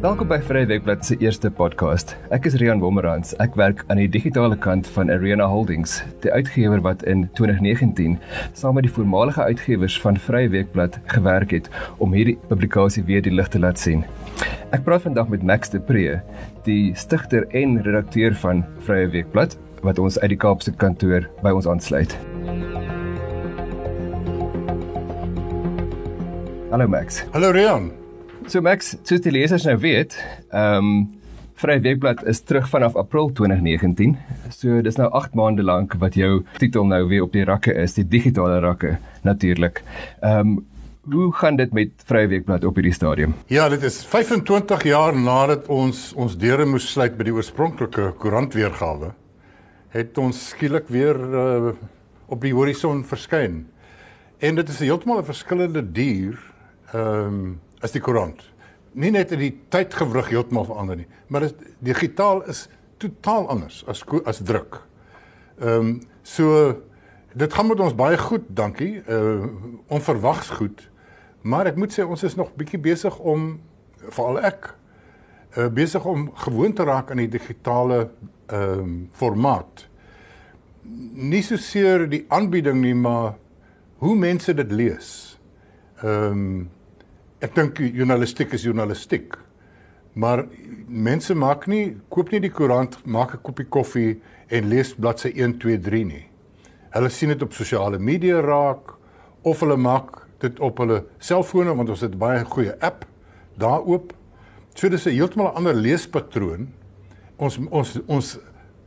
Welkom 0.00 0.30
by 0.30 0.38
Vrye 0.40 0.64
Weekblad 0.64 1.02
se 1.04 1.16
eerste 1.20 1.50
podcast. 1.52 2.14
Ek 2.32 2.46
is 2.48 2.54
Rian 2.56 2.78
Wommerans. 2.80 3.34
Ek 3.44 3.52
werk 3.60 3.82
aan 3.92 3.98
die 4.00 4.06
digitale 4.08 4.56
kant 4.56 4.88
van 4.94 5.12
Arena 5.12 5.44
Holdings, 5.44 5.98
die 6.24 6.32
uitgewer 6.32 6.80
wat 6.80 7.04
in 7.04 7.26
2019 7.36 8.14
saam 8.56 8.78
met 8.80 8.88
die 8.88 8.94
voormalige 8.96 9.44
uitgewers 9.44 9.98
van 10.00 10.16
Vrye 10.16 10.48
Weekblad 10.56 10.96
gewerk 11.12 11.52
het 11.52 11.68
om 12.00 12.16
hierdie 12.16 12.38
publikasie 12.48 13.04
weer 13.04 13.20
die 13.20 13.34
lig 13.34 13.52
te 13.52 13.60
laat 13.60 13.76
sien. 13.76 14.06
Ek 14.72 14.88
praat 14.88 15.04
vandag 15.04 15.28
met 15.28 15.44
Max 15.44 15.68
de 15.76 15.84
Pre, 15.84 16.16
die 16.64 16.96
stigter 16.96 17.44
en 17.52 17.76
redakteur 17.84 18.32
van 18.40 18.64
Vrye 18.88 19.12
Weekblad 19.12 19.60
wat 19.84 20.00
ons 20.00 20.16
uit 20.24 20.32
die 20.32 20.40
Kaapse 20.40 20.72
kantoor 20.80 21.28
by 21.44 21.52
ons 21.52 21.68
aansluit. 21.68 22.16
Hallo 26.72 26.88
Max. 26.88 27.26
Hallo 27.36 27.52
Rian. 27.52 27.99
So 28.48 28.60
Max, 28.64 28.94
soos 29.04 29.20
die 29.20 29.32
lesers 29.34 29.66
nou 29.68 29.76
weet, 29.82 30.16
ehm 30.50 30.92
um, 30.92 31.00
Vrye 31.60 31.82
Weekblad 31.84 32.22
is 32.24 32.38
terug 32.40 32.70
vanaf 32.72 32.94
April 32.96 33.26
2019. 33.36 34.14
So 34.48 34.78
dis 34.80 34.96
nou 34.96 35.10
8 35.12 35.34
maande 35.36 35.60
lank 35.62 35.92
wat 36.00 36.14
jou 36.16 36.38
titel 36.56 36.86
nou 36.88 37.02
weer 37.10 37.26
op 37.26 37.34
die 37.36 37.44
rakke 37.44 37.74
is, 37.76 37.98
die 37.98 38.06
digitale 38.08 38.62
rakke 38.64 38.96
natuurlik. 39.28 39.82
Ehm 40.22 40.56
um, 40.56 40.58
hoe 41.10 41.30
gaan 41.32 41.56
dit 41.56 41.72
met 41.72 42.02
Vrye 42.08 42.28
Weekblad 42.28 42.64
op 42.64 42.76
hierdie 42.76 42.94
stadium? 42.94 43.34
Ja, 43.48 43.68
dit 43.68 43.82
is 43.82 44.00
25 44.06 44.84
jaar 44.88 45.16
nadat 45.16 45.68
ons 45.68 46.12
ons 46.16 46.36
deure 46.38 46.64
moes 46.68 46.88
sluit 46.92 47.16
by 47.18 47.28
die 47.28 47.34
oorspronklike 47.34 48.12
koerantweergawe, 48.20 49.12
het 49.96 50.18
ons 50.18 50.42
skielik 50.52 50.88
weer 50.88 51.16
uh, 51.16 51.72
op 52.28 52.40
die 52.40 52.54
horison 52.54 53.04
verskyn. 53.04 53.66
En 54.38 54.60
dit 54.60 54.68
is 54.68 54.80
heeltemal 54.80 55.20
'n 55.20 55.32
verskillende 55.32 55.82
dier. 55.84 56.38
Ehm 56.92 57.26
um, 57.26 57.58
as 57.80 57.94
die 57.94 58.02
koerant. 58.02 58.42
Nie 58.92 59.12
net 59.14 59.32
in 59.32 59.42
die 59.42 59.52
tydgewrig 59.72 60.30
heeltemal 60.32 60.66
verander 60.68 60.98
nie, 60.98 61.08
maar 61.28 61.46
dit 61.46 61.66
digitaal 61.78 62.42
is 62.50 62.66
totaal 63.00 63.48
anders 63.48 63.82
as 63.88 64.04
as 64.24 64.42
druk. 64.44 64.82
Ehm 65.60 65.76
um, 65.76 65.98
so 66.22 66.76
dit 67.32 67.52
gaan 67.52 67.66
met 67.66 67.80
ons 67.80 67.94
baie 67.94 68.18
goed, 68.18 68.44
dankie. 68.48 69.02
Uh 69.06 69.46
onverwags 69.88 70.50
goed. 70.58 70.90
Maar 71.42 71.70
ek 71.70 71.78
moet 71.80 71.94
sê 71.94 72.04
ons 72.04 72.22
is 72.22 72.36
nog 72.36 72.52
bietjie 72.58 72.80
besig 72.80 73.16
om 73.18 73.60
veral 74.08 74.40
ek 74.50 74.74
uh 75.56 75.68
besig 75.72 76.04
om 76.04 76.28
gewoon 76.44 76.72
te 76.72 76.84
raak 76.84 77.10
aan 77.10 77.22
die 77.22 77.30
digitale 77.30 78.10
ehm 78.50 78.80
um, 78.80 79.08
formaat. 79.12 79.86
Nie 81.14 81.42
so 81.42 81.56
seer 81.56 82.08
die 82.10 82.24
aanbieding 82.28 82.80
nie, 82.82 82.94
maar 82.94 83.36
hoe 84.02 84.16
mense 84.16 84.54
dit 84.54 84.72
lees. 84.72 85.38
Ehm 86.02 86.32
um, 86.32 86.68
ek 87.40 87.54
dink 87.56 87.78
journalistiek 87.78 88.52
is 88.52 88.64
journalistiek. 88.64 89.36
Maar 90.12 90.44
mense 90.88 91.34
maak 91.34 91.66
nie 91.70 91.96
koop 92.12 92.32
nie 92.34 92.40
die 92.42 92.52
koerant, 92.52 92.98
maak 93.06 93.34
'n 93.34 93.42
koppie 93.42 93.64
koffie 93.64 94.20
en 94.50 94.68
lees 94.68 94.94
bladsy 94.94 95.32
1 95.34 95.58
2 95.58 95.78
3 95.78 96.04
nie. 96.04 96.26
Hulle 96.90 97.08
sien 97.08 97.28
dit 97.28 97.42
op 97.42 97.52
sosiale 97.52 97.98
media 97.98 98.40
raak 98.40 98.94
of 99.42 99.60
hulle 99.60 99.76
maak 99.76 100.26
dit 100.40 100.60
op 100.60 100.78
hulle 100.78 101.04
selfone 101.18 101.74
want 101.76 101.88
ons 101.88 102.00
het 102.00 102.18
baie 102.18 102.44
goeie 102.44 102.74
app 102.80 103.06
daar 103.56 103.86
oop. 103.86 104.12
So 104.74 104.88
dis 104.88 105.06
'n 105.06 105.14
heeltemal 105.14 105.54
ander 105.54 105.74
leespatroon. 105.74 106.68
Ons 107.38 107.58
ons 107.70 108.00
ons 108.06 108.38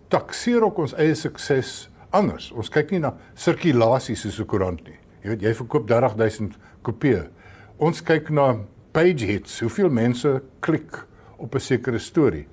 takseer 0.10 0.64
ook 0.64 0.78
ons 0.78 0.94
eie 0.94 1.16
sukses 1.16 1.90
anders. 2.12 2.52
Ons 2.52 2.70
kyk 2.70 2.92
nie 2.92 3.00
na 3.00 3.16
sirkulasie 3.34 4.16
soos 4.16 4.40
'n 4.40 4.46
koerant 4.46 4.84
nie. 4.84 4.98
Jy 5.24 5.30
weet 5.30 5.42
jy 5.42 5.54
verkoop 5.54 5.88
30000 5.88 6.58
kopieë 6.84 7.30
ons 7.84 8.04
kyk 8.06 8.30
na 8.30 8.54
page 8.94 9.26
hits, 9.26 9.60
hoeveel 9.64 9.90
mense 9.90 10.42
klik 10.64 11.06
op 11.38 11.56
'n 11.56 11.60
sekere 11.60 12.00
storie. 12.00 12.48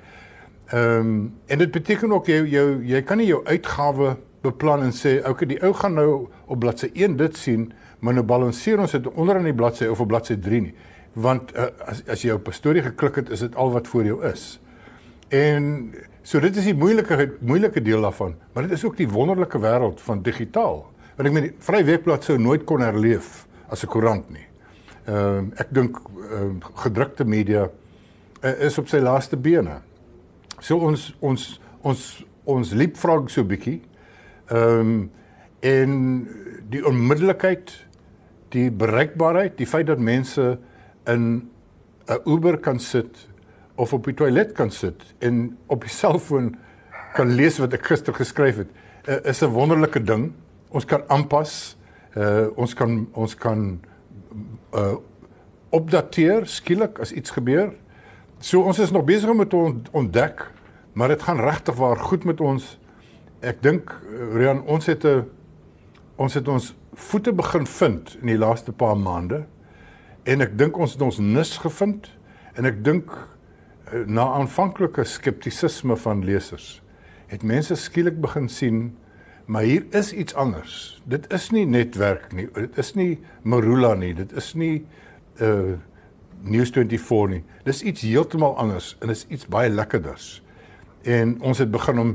Ehm 0.71 0.99
um, 0.99 1.33
en 1.47 1.59
dit 1.59 1.71
beteken 1.71 2.13
ook 2.13 2.27
jy 2.27 2.45
jou 2.47 2.85
jy 2.85 3.03
kan 3.03 3.19
nie 3.19 3.27
jou 3.27 3.45
uitgawe 3.45 4.17
beplan 4.43 4.83
en 4.83 4.93
sê 4.93 5.19
okay 5.29 5.49
die 5.49 5.61
ou 5.63 5.73
gaan 5.73 5.95
nou 5.95 6.29
op 6.47 6.61
bladsy 6.61 6.91
1 6.95 7.17
dit 7.17 7.37
sien, 7.37 7.73
maar 7.99 8.15
nou 8.15 8.25
balanseer 8.25 8.79
ons 8.79 8.93
dit 8.93 9.09
onder 9.13 9.37
in 9.37 9.45
die 9.45 9.55
bladsy 9.55 9.87
of 9.87 10.01
op 10.01 10.09
bladsy 10.09 10.37
3 10.37 10.61
nie. 10.61 10.75
Want 11.13 11.55
uh, 11.57 11.67
as 11.87 12.03
as 12.09 12.23
jy 12.23 12.33
op 12.33 12.49
'n 12.49 12.53
storie 12.53 12.83
geklik 12.83 13.17
het, 13.17 13.31
is 13.31 13.41
dit 13.41 13.57
al 13.57 13.73
wat 13.73 13.89
voor 13.89 14.05
jou 14.05 14.25
is. 14.25 14.61
En 15.29 15.95
so 16.23 16.41
dit 16.41 16.57
is 16.57 16.65
die 16.65 16.75
moeilike 16.75 17.33
moeilike 17.41 17.83
deel 17.83 18.01
daarvan, 18.03 18.35
maar 18.53 18.63
dit 18.63 18.73
is 18.73 18.85
ook 18.85 18.97
die 18.97 19.09
wonderlike 19.09 19.59
wêreld 19.59 20.01
van 20.01 20.23
digitaal. 20.23 20.87
Want 21.17 21.29
ek 21.29 21.35
meen, 21.35 21.53
Vrye 21.59 21.85
Weekblad 21.85 22.25
sou 22.25 22.39
nooit 22.39 22.65
kon 22.65 22.81
herleef 22.81 23.47
as 23.69 23.85
'n 23.85 23.89
koerant 23.89 24.31
nie. 24.31 24.50
Ehm 25.09 25.51
uh, 25.51 25.61
ek 25.61 25.71
dink 25.73 25.97
uh, 25.97 26.51
gedrukte 26.83 27.25
media 27.25 27.69
uh, 28.43 28.51
is 28.67 28.79
op 28.79 28.89
sy 28.89 29.01
laaste 29.01 29.37
bene. 29.41 29.79
So 30.61 30.77
ons 30.85 31.11
ons 31.25 31.47
ons 31.81 32.03
ons 32.45 32.73
leapfrog 32.77 33.31
so 33.33 33.45
bietjie. 33.45 33.81
Ehm 34.51 34.81
um, 34.81 35.09
en 35.61 35.91
die 36.73 36.81
onmiddellikheid, 36.87 37.73
die 38.55 38.71
bereikbaarheid, 38.73 39.59
die 39.59 39.67
feit 39.69 39.91
dat 39.91 40.01
mense 40.01 40.59
in 41.05 41.51
'n 42.09 42.21
Uber 42.25 42.57
kan 42.59 42.79
sit 42.81 43.29
of 43.77 43.93
op 43.93 44.05
die 44.05 44.15
toilet 44.15 44.53
kan 44.53 44.71
sit 44.71 45.15
en 45.19 45.57
op 45.67 45.81
die 45.85 45.93
selfoon 45.93 46.57
kan 47.15 47.35
lees 47.35 47.59
wat 47.59 47.73
ek 47.73 47.87
gister 47.87 48.15
geskryf 48.15 48.57
het, 48.57 48.69
uh, 49.09 49.21
is 49.25 49.43
'n 49.43 49.53
wonderlike 49.53 50.03
ding. 50.05 50.33
Ons 50.69 50.85
kan 50.85 51.03
aanpas. 51.09 51.77
Uh 52.17 52.49
ons 52.57 52.75
kan 52.75 53.09
ons 53.13 53.35
kan 53.35 53.81
uh 54.75 54.97
opdateer 55.71 56.49
skielik 56.51 56.99
as 56.99 57.13
iets 57.15 57.31
gebeur. 57.31 57.69
So 58.43 58.65
ons 58.67 58.79
is 58.83 58.91
nog 58.91 59.05
besig 59.07 59.31
om 59.31 59.39
dit 59.39 59.51
te 59.51 59.91
ontdek, 59.95 60.43
maar 60.99 61.09
dit 61.09 61.23
gaan 61.23 61.39
regtig 61.39 61.77
waar 61.79 61.97
goed 61.97 62.25
met 62.27 62.41
ons. 62.41 62.65
Ek 63.41 63.63
dink 63.63 63.93
uh, 63.95 64.33
Rian, 64.35 64.65
ons 64.67 64.87
het 64.87 65.07
'n 65.07 65.29
ons 66.17 66.35
het 66.35 66.49
ons 66.49 66.75
voete 66.93 67.33
begin 67.33 67.67
vind 67.67 68.17
in 68.21 68.27
die 68.27 68.39
laaste 68.39 68.73
paar 68.73 68.99
maande 68.99 69.47
en 70.23 70.41
ek 70.41 70.59
dink 70.59 70.77
ons 70.77 70.93
het 70.93 71.03
ons 71.03 71.19
nis 71.19 71.57
gevind 71.59 72.11
en 72.55 72.65
ek 72.65 72.85
dink 72.85 73.15
na 74.07 74.27
aanvanklike 74.37 75.05
skeptisisme 75.05 75.97
van 75.97 76.25
lesers 76.25 76.83
het 77.31 77.43
mense 77.43 77.75
skielik 77.75 78.21
begin 78.21 78.49
sien 78.49 78.83
maar 79.47 79.63
hier 79.63 79.85
is 79.91 80.13
iets 80.13 80.35
anders. 80.35 81.01
Dit 81.05 81.33
is 81.33 81.51
nie 81.51 81.67
netwerk 81.67 82.33
nie. 82.33 82.49
Dit 82.55 82.79
is 82.79 82.95
nie 82.95 83.19
Marula 83.43 83.95
nie. 83.95 84.15
Dit 84.15 84.33
is 84.33 84.55
nie 84.55 84.87
uh 85.41 85.77
News24 86.41 87.29
nie. 87.29 87.43
Dis 87.65 87.83
iets 87.85 88.01
heeltemal 88.01 88.55
anders 88.57 88.95
en 89.05 89.11
is 89.13 89.27
iets 89.29 89.45
baie 89.47 89.69
lekkerders. 89.69 90.43
En 91.05 91.35
ons 91.41 91.59
het 91.59 91.71
begin 91.71 91.99
om 91.99 92.15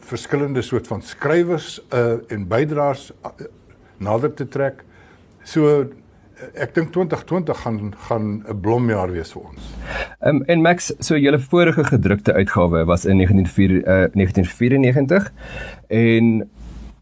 verskillende 0.00 0.62
soort 0.62 0.86
van 0.90 1.02
skrywers 1.02 1.78
uh 1.94 2.18
en 2.28 2.48
bydraers 2.48 3.10
uh, 3.22 3.46
nader 3.98 4.34
te 4.34 4.48
trek. 4.48 4.84
So 5.44 5.86
ek 6.54 6.72
dink 6.74 6.92
2020 6.94 7.60
gaan 7.62 7.94
gaan 8.08 8.26
'n 8.48 8.60
blomjaar 8.60 9.12
wees 9.12 9.32
vir 9.32 9.42
ons. 9.42 9.62
Ehm 10.20 10.36
um, 10.36 10.42
en 10.46 10.62
Max, 10.62 10.92
so 10.98 11.16
julle 11.16 11.38
vorige 11.38 11.84
gedrukte 11.84 12.32
uitgawe 12.32 12.84
was 12.84 13.04
in 13.04 13.16
1994 13.16 13.84
uh, 13.86 14.08
1994 14.14 15.32
en 15.88 16.50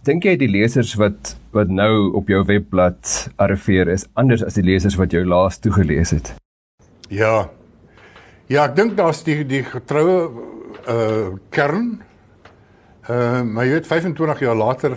dink 0.08 0.24
jy 0.24 0.38
die 0.40 0.48
lesers 0.48 0.94
wat 0.96 1.34
wat 1.52 1.68
nou 1.72 2.10
op 2.16 2.30
jou 2.32 2.40
webblad 2.48 3.28
arriveer 3.40 3.90
is 3.92 4.06
anders 4.20 4.44
as 4.44 4.56
die 4.56 4.64
lesers 4.64 4.96
wat 4.96 5.12
jou 5.12 5.24
laas 5.26 5.58
toegelees 5.60 6.14
het? 6.14 6.30
Ja. 7.12 7.48
Ja, 8.48 8.64
ek 8.64 8.76
dink 8.78 8.96
daar's 8.96 9.20
die 9.26 9.42
die 9.48 9.64
getroue 9.66 10.18
uh 10.88 11.34
kern. 11.52 11.98
Uh 13.08 13.42
maar 13.44 13.68
jy 13.68 13.78
weet 13.78 13.90
25 13.90 14.44
jaar 14.46 14.56
later 14.56 14.96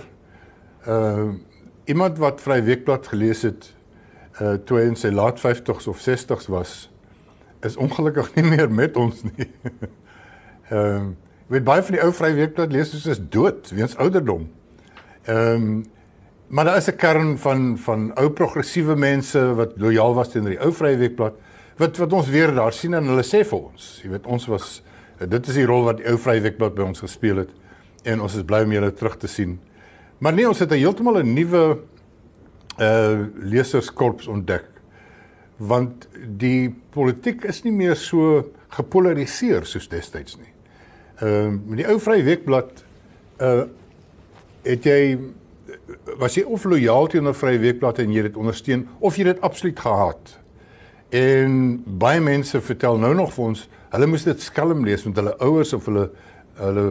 uh 0.88 1.34
iemand 1.92 2.22
wat 2.22 2.40
Vry 2.44 2.62
Weekblad 2.64 3.10
gelees 3.12 3.44
het 3.48 3.68
uh 4.40 4.56
toe 4.64 4.80
hy 4.80 4.86
in 4.94 4.96
sy 5.00 5.12
laat 5.12 5.42
50s 5.44 5.90
of 5.92 6.00
60s 6.00 6.48
was 6.52 6.78
is 7.68 7.76
ongelukkig 7.76 8.32
nie 8.38 8.48
meer 8.48 8.72
met 8.72 8.96
ons 8.96 9.26
nie. 9.28 9.50
Ehm 10.72 11.12
uh, 11.12 11.12
weet 11.52 11.66
baie 11.68 11.84
van 11.84 11.96
die 11.98 12.00
ou 12.00 12.14
Vry 12.16 12.32
Weekblad 12.38 12.72
lesers 12.72 13.10
is 13.12 13.20
dood 13.20 13.74
weens 13.76 13.98
ouderdom. 14.00 14.48
Ehm 15.26 15.56
um, 15.56 15.84
maar 16.52 16.66
daar 16.66 16.78
is 16.78 16.88
'n 16.88 16.96
kern 16.96 17.38
van 17.38 17.78
van 17.78 18.12
ou 18.16 18.30
progressiewe 18.30 18.96
mense 18.96 19.54
wat 19.56 19.72
lojaal 19.78 20.14
was 20.14 20.30
teenoor 20.30 20.50
die 20.50 20.64
ou 20.64 20.74
Vrye 20.74 20.98
Weekblad 20.98 21.34
wat 21.78 21.98
wat 21.98 22.14
ons 22.14 22.30
weer 22.30 22.54
daar 22.56 22.74
sien 22.74 22.94
en 22.94 23.06
hulle 23.06 23.24
sê 23.24 23.46
vir 23.48 23.60
ons, 23.60 24.00
jy 24.04 24.10
weet 24.10 24.26
ons 24.26 24.46
was 24.46 24.84
dit 25.30 25.48
is 25.48 25.54
die 25.56 25.66
rol 25.66 25.84
wat 25.84 25.98
die 25.98 26.08
ou 26.10 26.18
Vrye 26.18 26.42
Weekblad 26.42 26.76
by 26.76 26.82
ons 26.82 27.00
gespeel 27.00 27.38
het 27.38 27.50
en 28.04 28.22
ons 28.22 28.36
is 28.36 28.44
bly 28.44 28.64
om 28.64 28.72
julle 28.72 28.94
terug 28.94 29.18
te 29.18 29.28
sien. 29.28 29.60
Maar 30.18 30.34
nee, 30.34 30.48
ons 30.48 30.60
het 30.60 30.70
heeltemal 30.70 31.22
'n 31.22 31.34
nuwe 31.34 31.78
uh 32.80 33.26
leserskorps 33.36 34.28
ontdek. 34.28 34.66
Want 35.58 36.08
die 36.38 36.76
politiek 36.90 37.44
is 37.44 37.64
nie 37.64 37.74
meer 37.74 37.96
so 37.96 38.52
gepolariseer 38.70 39.66
soos 39.66 39.88
destyds 39.88 40.38
nie. 40.38 40.54
Ehm 41.22 41.60
uh, 41.70 41.76
die 41.76 41.88
ou 41.88 42.00
Vrye 42.00 42.24
Weekblad 42.24 42.84
uh 43.40 43.64
het 44.64 44.86
jy 44.86 45.02
was 46.20 46.36
jy 46.36 46.44
of 46.44 46.64
lojaal 46.68 47.08
teenoor 47.12 47.36
Vrye 47.38 47.60
Weekblad 47.62 48.02
en 48.04 48.14
jy 48.14 48.26
dit 48.28 48.38
ondersteun 48.38 48.86
of 49.00 49.18
jy 49.18 49.28
dit 49.30 49.42
absoluut 49.46 49.80
gehaat. 49.80 50.34
En 51.16 51.82
baie 52.02 52.22
mense 52.24 52.62
vertel 52.62 53.00
nou 53.00 53.14
nog 53.16 53.34
vir 53.36 53.46
ons, 53.52 53.64
hulle 53.92 54.08
moes 54.08 54.26
dit 54.28 54.44
skelm 54.44 54.86
lees 54.88 55.04
want 55.08 55.20
hulle 55.20 55.36
ouers 55.44 55.74
of 55.78 55.88
hulle 55.90 56.10
hulle 56.62 56.86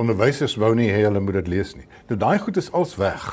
onderwysers 0.00 0.56
wou 0.60 0.72
nie 0.76 0.90
hê 0.90 1.04
hulle 1.06 1.22
moet 1.22 1.38
dit 1.42 1.50
lees 1.54 1.74
nie. 1.78 1.86
Nou 2.08 2.18
daai 2.20 2.38
goed 2.42 2.58
is 2.60 2.70
als 2.72 2.96
weg. 3.00 3.24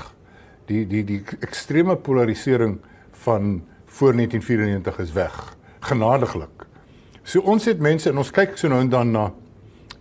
Die 0.69 0.83
die 0.87 1.03
die 1.07 1.21
ekstreme 1.41 1.95
polarisering 1.97 2.79
van 3.25 3.61
voor 3.97 4.15
1994 4.15 4.99
is 5.05 5.13
weg. 5.13 5.39
Genadiglik. 5.79 6.67
So 7.23 7.41
ons 7.41 7.65
het 7.65 7.79
mense 7.79 8.09
en 8.09 8.21
ons 8.21 8.31
kyk 8.33 8.57
so 8.57 8.69
nou 8.71 8.79
en 8.81 8.91
dan 8.91 9.11
na 9.11 9.29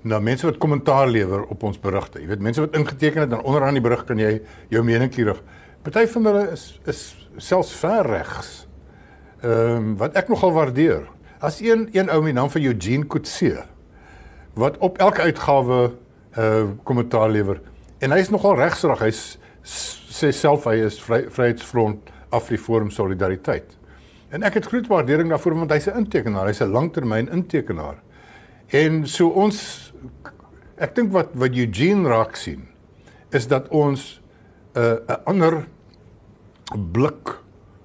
na 0.02 0.18
mense 0.18 0.46
wat 0.46 0.58
kommentaar 0.58 1.08
lewer 1.08 1.44
op 1.52 1.62
ons 1.62 1.78
berigte. 1.80 2.20
Jy 2.20 2.28
weet 2.30 2.44
mense 2.44 2.60
wat 2.60 2.76
ingeteken 2.76 3.24
het 3.24 3.30
dan 3.30 3.42
onderaan 3.42 3.76
die 3.76 3.84
berig 3.84 4.04
kan 4.08 4.18
jy 4.18 4.40
jou 4.72 4.82
mening 4.84 5.10
kierig. 5.12 5.40
Party 5.84 6.06
van 6.12 6.28
hulle 6.30 6.44
is 6.54 6.66
is 6.88 7.02
selfs 7.36 7.72
ver 7.80 8.06
regs. 8.06 8.52
Ehm 9.42 9.76
um, 9.76 9.96
wat 10.00 10.16
ek 10.16 10.28
nogal 10.28 10.52
waardeer. 10.52 11.08
As 11.40 11.60
een 11.60 11.88
een 11.92 12.10
ou 12.10 12.22
met 12.22 12.34
naam 12.34 12.50
van 12.50 12.62
Eugene 12.62 13.06
Kutse 13.06 13.64
wat 14.54 14.78
op 14.78 14.98
elke 14.98 15.22
uitgawe 15.22 15.92
uh, 16.38 16.64
kommentaar 16.84 17.30
lewer 17.30 17.60
en 18.00 18.12
hy 18.12 18.18
is 18.18 18.32
nogal 18.32 18.56
regsrig. 18.56 19.00
Hy's 19.00 19.38
sê 20.10 20.32
self 20.32 20.66
hy 20.68 20.80
is 20.84 20.98
vry, 21.00 21.26
Vryheidsfront 21.30 22.10
Afriforum 22.30 22.90
Solidariteit. 22.90 23.76
En 24.30 24.44
ek 24.46 24.60
het 24.60 24.68
groot 24.70 24.86
waardering 24.90 25.30
daarvoor 25.32 25.56
want 25.64 25.72
hy's 25.74 25.88
'n 25.88 26.04
intekenaar, 26.04 26.46
hy's 26.46 26.62
'n 26.62 26.72
langtermyn 26.72 27.28
intekenaar. 27.28 27.96
En 28.70 29.02
so 29.06 29.32
ons 29.34 29.58
ek 30.80 30.94
dink 30.94 31.12
wat 31.12 31.34
wat 31.38 31.56
Eugene 31.58 32.08
raak 32.08 32.36
sien 32.38 32.68
is 33.34 33.46
dat 33.50 33.68
ons 33.68 34.20
'n 34.74 34.78
uh, 34.78 34.96
'n 35.08 35.22
ander 35.24 35.66
blik 36.92 37.38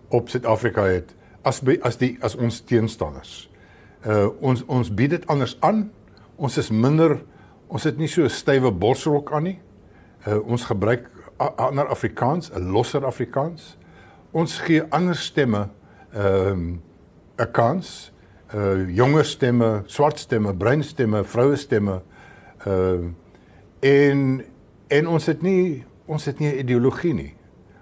op 0.09 0.29
Suid-Afrika 0.29 0.83
het 0.83 1.15
as 1.41 1.61
by, 1.61 1.77
as 1.81 1.97
die 1.97 2.17
as 2.21 2.35
ons 2.35 2.61
teenstanders. 2.61 3.49
Uh 4.05 4.29
ons 4.39 4.65
ons 4.65 4.93
bied 4.93 5.09
dit 5.09 5.27
anders 5.27 5.57
aan. 5.59 5.91
Ons 6.35 6.57
is 6.57 6.69
minder 6.69 7.21
ons 7.67 7.83
het 7.83 7.97
nie 7.97 8.07
so 8.07 8.23
'n 8.23 8.29
stywe 8.29 8.71
borsrok 8.71 9.31
aan 9.33 9.43
nie. 9.43 9.59
Uh 10.27 10.39
ons 10.45 10.65
gebruik 10.65 11.09
ander 11.37 11.87
Afrikaans, 11.87 12.51
'n 12.51 12.71
losser 12.71 13.05
Afrikaans. 13.05 13.77
Ons 14.31 14.59
gee 14.59 14.83
ander 14.89 15.15
stemme 15.15 15.69
ehm 16.13 16.51
um, 16.51 16.81
'n 17.37 17.51
kans. 17.51 18.11
Uh 18.55 18.95
jonger 18.95 19.25
stemme, 19.25 19.83
swart 19.85 20.19
stemme, 20.19 20.53
bruin 20.55 20.83
stemme, 20.83 21.23
vroue 21.23 21.55
stemme. 21.55 22.01
Uh, 22.67 23.09
en 23.79 24.41
en 24.87 25.07
ons 25.07 25.25
het 25.25 25.41
nie 25.41 25.83
ons 26.05 26.25
het 26.25 26.39
nie 26.39 26.53
'n 26.53 26.59
ideologie 26.59 27.13
nie. 27.13 27.33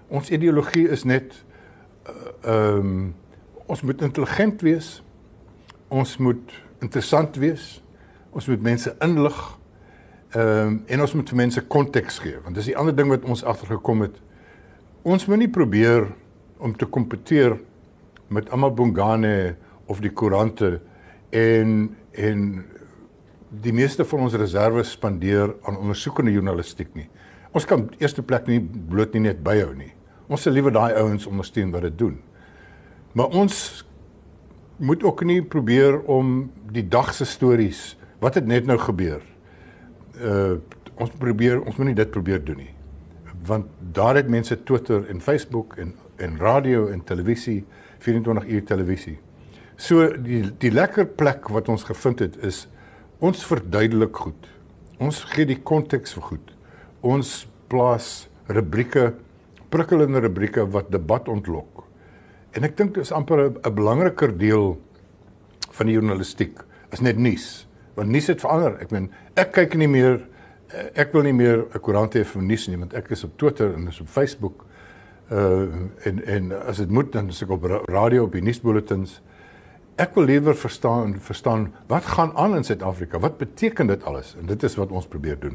Ons 0.08 0.30
ideologie 0.30 0.88
is 0.88 1.04
net 1.04 1.44
uh, 2.08 2.50
ehm 2.50 2.76
uh, 2.76 2.78
um, 2.78 3.14
ons 3.66 3.82
moet 3.82 4.02
intelligent 4.02 4.62
wees. 4.62 5.02
Ons 5.88 6.16
moet 6.16 6.62
interessant 6.80 7.36
wees. 7.36 7.82
Ons 8.30 8.46
moet 8.46 8.62
mense 8.62 8.96
inlig. 9.00 9.58
Ehm 10.30 10.66
um, 10.66 10.82
en 10.86 11.00
ons 11.00 11.14
moet 11.14 11.28
vir 11.28 11.36
mense 11.36 11.66
konteks 11.66 12.18
gee 12.18 12.40
want 12.42 12.54
dis 12.54 12.64
die 12.64 12.76
ander 12.76 12.96
ding 12.96 13.08
wat 13.08 13.24
ons 13.24 13.44
agtergekom 13.44 14.00
het. 14.00 14.22
Ons 15.02 15.26
moet 15.26 15.38
nie 15.38 15.50
probeer 15.50 16.08
om 16.58 16.76
te 16.76 16.86
kompeteer 16.86 17.60
met 18.28 18.50
Amabongane 18.50 19.56
of 19.86 20.00
die 20.00 20.12
koerante 20.12 20.78
en 21.30 21.96
en 22.12 22.64
die 23.64 23.72
meeste 23.74 24.04
van 24.04 24.24
ons 24.26 24.34
reserves 24.38 24.94
spandeer 24.96 25.54
aan 25.62 25.78
ondersoekende 25.78 26.32
journalistiek 26.34 26.90
nie. 26.94 27.08
Ons 27.54 27.66
kan 27.70 27.86
eerste 28.00 28.22
plek 28.22 28.48
nie 28.50 28.60
bloot 28.60 29.14
nie 29.14 29.28
net 29.28 29.42
byhou 29.46 29.74
nie. 29.78 29.92
Ons 30.26 30.46
sal 30.46 30.56
liewer 30.56 30.74
daai 30.74 30.94
ouens 30.98 31.26
ondersteun 31.30 31.70
wat 31.74 31.86
dit 31.86 31.98
doen. 31.98 32.16
Maar 33.14 33.34
ons 33.38 33.84
moet 34.82 35.04
ook 35.06 35.22
nie 35.24 35.42
probeer 35.42 36.00
om 36.10 36.50
die 36.74 36.86
dag 36.88 37.12
se 37.14 37.26
stories, 37.28 37.94
wat 38.18 38.34
het 38.40 38.46
net 38.50 38.66
nou 38.66 38.78
gebeur, 38.78 39.22
uh 40.20 40.56
ons 40.94 41.10
probeer 41.18 41.58
ons 41.58 41.74
moet 41.74 41.88
nie 41.88 41.96
dit 41.98 42.10
probeer 42.14 42.38
doen 42.46 42.60
nie. 42.62 42.70
Want 43.48 43.66
daar 43.96 44.14
het 44.14 44.28
mense 44.30 44.54
Twitter 44.62 45.08
en 45.10 45.20
Facebook 45.20 45.74
en 45.82 45.90
en 46.22 46.36
radio 46.38 46.86
en 46.86 47.02
televisie 47.02 47.64
24 47.98 48.46
uur 48.46 48.64
televisie. 48.64 49.16
So 49.76 50.08
die 50.16 50.42
die 50.62 50.70
lekker 50.70 51.06
plek 51.18 51.50
wat 51.50 51.68
ons 51.68 51.84
gevind 51.84 52.20
het 52.20 52.36
is 52.44 52.66
ons 53.24 53.44
verduidelik 53.46 54.16
goed. 54.16 54.50
Ons 55.02 55.24
gee 55.32 55.46
die 55.46 55.58
konteks 55.58 56.14
vir 56.14 56.22
goed. 56.22 56.52
Ons 57.02 57.46
plaas 57.68 58.28
rubrieke, 58.46 59.14
prikkelende 59.70 60.20
rubrieke 60.20 60.66
wat 60.70 60.92
debat 60.92 61.28
ontlok. 61.28 61.84
En 62.54 62.64
ek 62.64 62.76
dink 62.78 62.94
dit 62.94 63.02
is 63.02 63.12
amper 63.12 63.50
'n 63.50 63.74
belangriker 63.74 64.36
deel 64.38 64.78
van 65.70 65.86
die 65.86 65.94
journalistiek 65.94 66.62
is 66.92 67.00
net 67.00 67.18
nuus 67.18 67.66
want 67.94 68.10
nuus 68.10 68.26
het 68.26 68.40
verander. 68.40 68.80
Ek 68.82 68.90
meen, 68.90 69.10
ek 69.38 69.52
kyk 69.52 69.74
nie 69.78 69.88
meer 69.88 70.20
ek 70.98 71.12
wil 71.14 71.22
nie 71.22 71.32
meer 71.32 71.66
'n 71.74 71.80
koerant 71.80 72.14
hê 72.14 72.24
vir 72.24 72.42
nuus 72.42 72.68
nie, 72.68 72.76
want 72.76 72.94
ek 72.94 73.10
is 73.10 73.24
op 73.24 73.36
Twitter 73.38 73.74
en 73.74 73.88
is 73.88 74.00
op 74.00 74.08
Facebook. 74.08 74.64
Uh 75.30 75.88
en 76.04 76.24
en 76.26 76.52
as 76.66 76.78
dit 76.78 76.90
moet 76.90 77.12
dan 77.12 77.28
is 77.28 77.42
ek 77.42 77.50
op 77.50 77.64
radio 77.88 78.24
op 78.24 78.32
die 78.32 78.42
nuusbulletins. 78.42 79.20
Ek 79.94 80.16
wil 80.18 80.24
liewer 80.26 80.56
verstaan 80.58 81.12
verstaan 81.22 81.68
wat 81.86 82.04
gaan 82.16 82.32
aan 82.34 82.56
in 82.56 82.64
Suid-Afrika? 82.64 83.18
Wat 83.18 83.38
beteken 83.38 83.86
dit 83.86 84.04
alles? 84.04 84.34
En 84.40 84.46
dit 84.46 84.62
is 84.62 84.74
wat 84.74 84.90
ons 84.90 85.06
probeer 85.06 85.38
doen. 85.38 85.54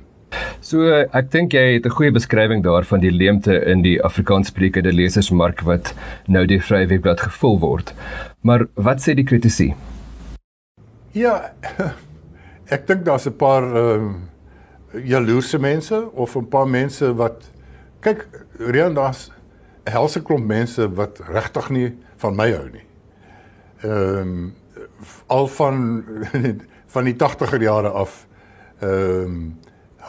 So 0.63 0.87
ek 0.87 1.31
dink 1.31 1.51
jy 1.51 1.73
het 1.73 1.85
'n 1.85 1.91
goeie 1.91 2.11
beskrywing 2.11 2.63
daarvan 2.63 2.99
die 2.99 3.11
leemte 3.11 3.51
in 3.65 3.81
die 3.81 3.99
Afrikaanssprekende 4.03 4.93
lesersmark 4.93 5.61
wat 5.61 5.93
nou 6.27 6.45
die 6.45 6.61
Vrye 6.61 6.87
Webblad 6.87 7.19
gevul 7.19 7.59
word. 7.59 7.93
Maar 8.41 8.67
wat 8.75 9.01
sê 9.01 9.13
die 9.13 9.25
kritici? 9.25 9.75
Ja, 11.11 11.51
ek 12.75 12.87
dink 12.87 13.05
daar's 13.05 13.27
'n 13.27 13.35
paar 13.35 13.63
ehm 13.63 14.15
uh, 14.95 15.05
jaloerse 15.05 15.59
mense 15.59 16.11
of 16.13 16.35
'n 16.35 16.47
paar 16.47 16.67
mense 16.67 17.15
wat 17.15 17.51
kyk, 17.99 18.27
Rian 18.59 18.93
daar's 18.93 19.31
'n 19.85 19.91
helse 19.91 20.21
klomp 20.21 20.45
mense 20.45 20.87
wat 20.95 21.19
regtig 21.27 21.69
nie 21.69 21.97
van 22.17 22.35
my 22.35 22.51
hou 22.51 22.69
nie. 22.71 22.88
Ehm 23.81 24.17
um, 24.17 24.53
al 25.27 25.47
van 25.47 26.03
van 26.93 27.03
die 27.03 27.15
80er 27.15 27.61
jare 27.61 27.89
af 27.89 28.27
ehm 28.79 29.23
um, 29.23 29.57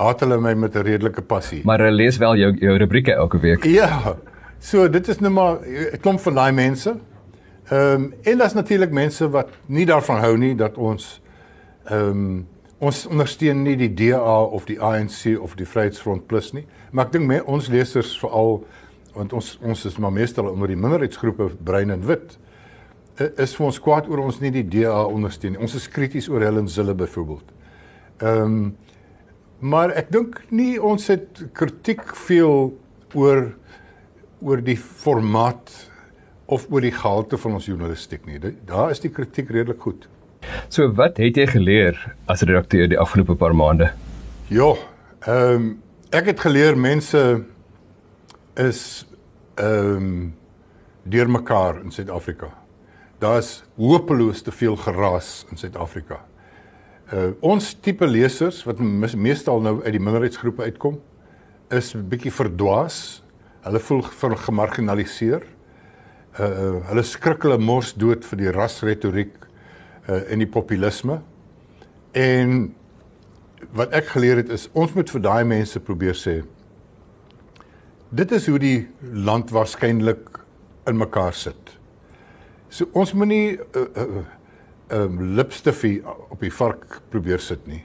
haat 0.00 0.20
hulle 0.20 0.38
my 0.40 0.54
met 0.54 0.74
'n 0.74 0.82
redelike 0.82 1.22
passie. 1.22 1.60
Maar 1.64 1.78
hulle 1.78 1.96
lees 1.96 2.16
wel 2.16 2.36
jou 2.36 2.56
jou 2.58 2.76
rubrieke 2.76 3.12
elke 3.12 3.38
week. 3.38 3.64
Ja. 3.64 4.16
So 4.58 4.90
dit 4.90 5.08
is 5.08 5.18
nou 5.18 5.32
maar 5.32 5.58
'n 5.66 6.00
klomp 6.00 6.20
van 6.20 6.34
daai 6.34 6.52
mense. 6.52 6.96
Ehm 7.68 8.02
um, 8.02 8.14
en 8.22 8.38
daar's 8.38 8.54
natuurlik 8.54 8.90
mense 8.90 9.30
wat 9.30 9.48
nie 9.66 9.86
daarvan 9.86 10.18
hou 10.18 10.36
nie 10.38 10.54
dat 10.54 10.76
ons 10.76 11.22
ehm 11.84 12.08
um, 12.08 12.46
ons 12.78 13.06
ondersteun 13.06 13.62
nie 13.62 13.76
die 13.76 13.94
DA 13.94 14.42
of 14.42 14.64
die 14.64 14.80
ANC 14.80 15.38
of 15.40 15.54
die 15.54 15.66
Vryheidsfront 15.66 16.26
Plus 16.26 16.52
nie, 16.52 16.66
maar 16.90 17.04
ek 17.04 17.12
dink 17.12 17.48
ons 17.48 17.68
lesers 17.68 18.18
veral 18.18 18.64
want 19.14 19.32
ons 19.32 19.58
ons 19.62 19.84
is 19.84 19.98
maar 19.98 20.12
meestal 20.12 20.48
onder 20.48 20.68
die 20.68 20.76
minderheidsgroepe 20.76 21.50
bruin 21.64 21.90
en 21.90 22.06
wit 22.06 22.38
is 23.20 23.54
vir 23.56 23.66
ons 23.66 23.80
kwaad 23.82 24.08
oor 24.08 24.24
ons 24.24 24.40
nie 24.40 24.52
die 24.54 24.66
DA 24.66 25.02
ondersteun 25.04 25.56
nie. 25.56 25.62
Ons 25.62 25.76
is 25.78 25.88
krities 25.92 26.28
oor 26.32 26.44
Helen 26.44 26.68
Zille 26.68 26.94
byvoorbeeld. 26.94 27.52
Ehm 28.20 28.44
um, 28.44 28.62
maar 29.60 29.90
ek 29.92 30.06
dink 30.08 30.38
nie 30.48 30.78
ons 30.80 31.10
het 31.12 31.42
kritiek 31.52 32.00
veel 32.16 32.70
oor 33.12 33.42
oor 34.40 34.62
die 34.64 34.76
formaat 34.76 35.68
of 36.48 36.64
oor 36.72 36.80
die 36.80 36.94
gehalte 36.96 37.36
van 37.36 37.58
ons 37.58 37.66
journalistiek 37.68 38.24
nie. 38.24 38.40
Daar 38.64 38.94
is 38.94 39.02
die 39.04 39.12
kritiek 39.12 39.50
redelik 39.52 39.84
goed. 39.84 40.08
So 40.72 40.88
wat 40.96 41.20
het 41.20 41.36
jy 41.36 41.44
geleer 41.50 41.98
as 42.32 42.40
redakteur 42.48 42.88
die 42.88 42.98
afgelope 42.98 43.36
paar 43.36 43.54
maande? 43.54 43.92
Ja, 44.48 44.72
ehm 45.26 45.54
um, 45.54 45.70
ek 46.10 46.32
het 46.32 46.40
geleer 46.42 46.74
mense 46.74 47.20
is 48.58 48.80
ehm 49.60 49.96
um, 49.96 50.34
deurmekaar 51.04 51.84
in 51.84 51.92
Suid-Afrika. 51.92 52.50
Daar's 53.20 53.62
hopeloos 53.76 54.42
te 54.42 54.52
veel 54.52 54.76
geraas 54.80 55.44
in 55.50 55.58
Suid-Afrika. 55.60 56.22
Uh 57.12 57.32
ons 57.44 57.74
tipe 57.82 58.06
lesers 58.06 58.62
wat 58.64 58.80
meestal 58.80 59.60
nou 59.60 59.80
uit 59.82 59.92
die 59.92 60.00
minderheidsgroepe 60.00 60.62
uitkom, 60.62 61.00
is 61.68 61.94
'n 61.94 62.08
bietjie 62.08 62.32
verdwaas. 62.32 63.22
Hulle 63.60 63.80
voel 63.80 64.02
gemarginaliseer. 64.46 65.44
Uh 66.38 66.80
hulle 66.88 67.02
skrik 67.02 67.42
hulle 67.42 67.58
mors 67.58 67.92
dood 67.94 68.24
vir 68.24 68.38
die 68.38 68.50
rasretoriek 68.50 69.36
uh, 70.08 70.30
in 70.32 70.38
die 70.38 70.48
populisme. 70.48 71.20
En 72.12 72.74
wat 73.72 73.92
ek 73.92 74.06
geleer 74.14 74.36
het 74.36 74.48
is 74.48 74.68
ons 74.72 74.92
moet 74.94 75.10
vir 75.10 75.20
daai 75.20 75.44
mense 75.44 75.80
probeer 75.80 76.16
sê 76.16 76.40
dit 78.10 78.32
is 78.32 78.46
hoe 78.46 78.58
die 78.58 78.88
land 79.12 79.52
waarskynlik 79.54 80.40
in 80.90 80.96
mekaar 80.98 81.34
sit. 81.34 81.79
So 82.70 82.86
ons 82.94 83.12
moenie 83.12 83.58
'n 83.58 83.60
uh, 83.74 83.82
uh, 83.82 84.02
uh, 84.06 85.02
um, 85.02 85.34
lipstifie 85.34 86.02
op 86.06 86.40
die 86.40 86.52
vark 86.52 87.00
probeer 87.10 87.38
sit 87.42 87.66
nie. 87.66 87.82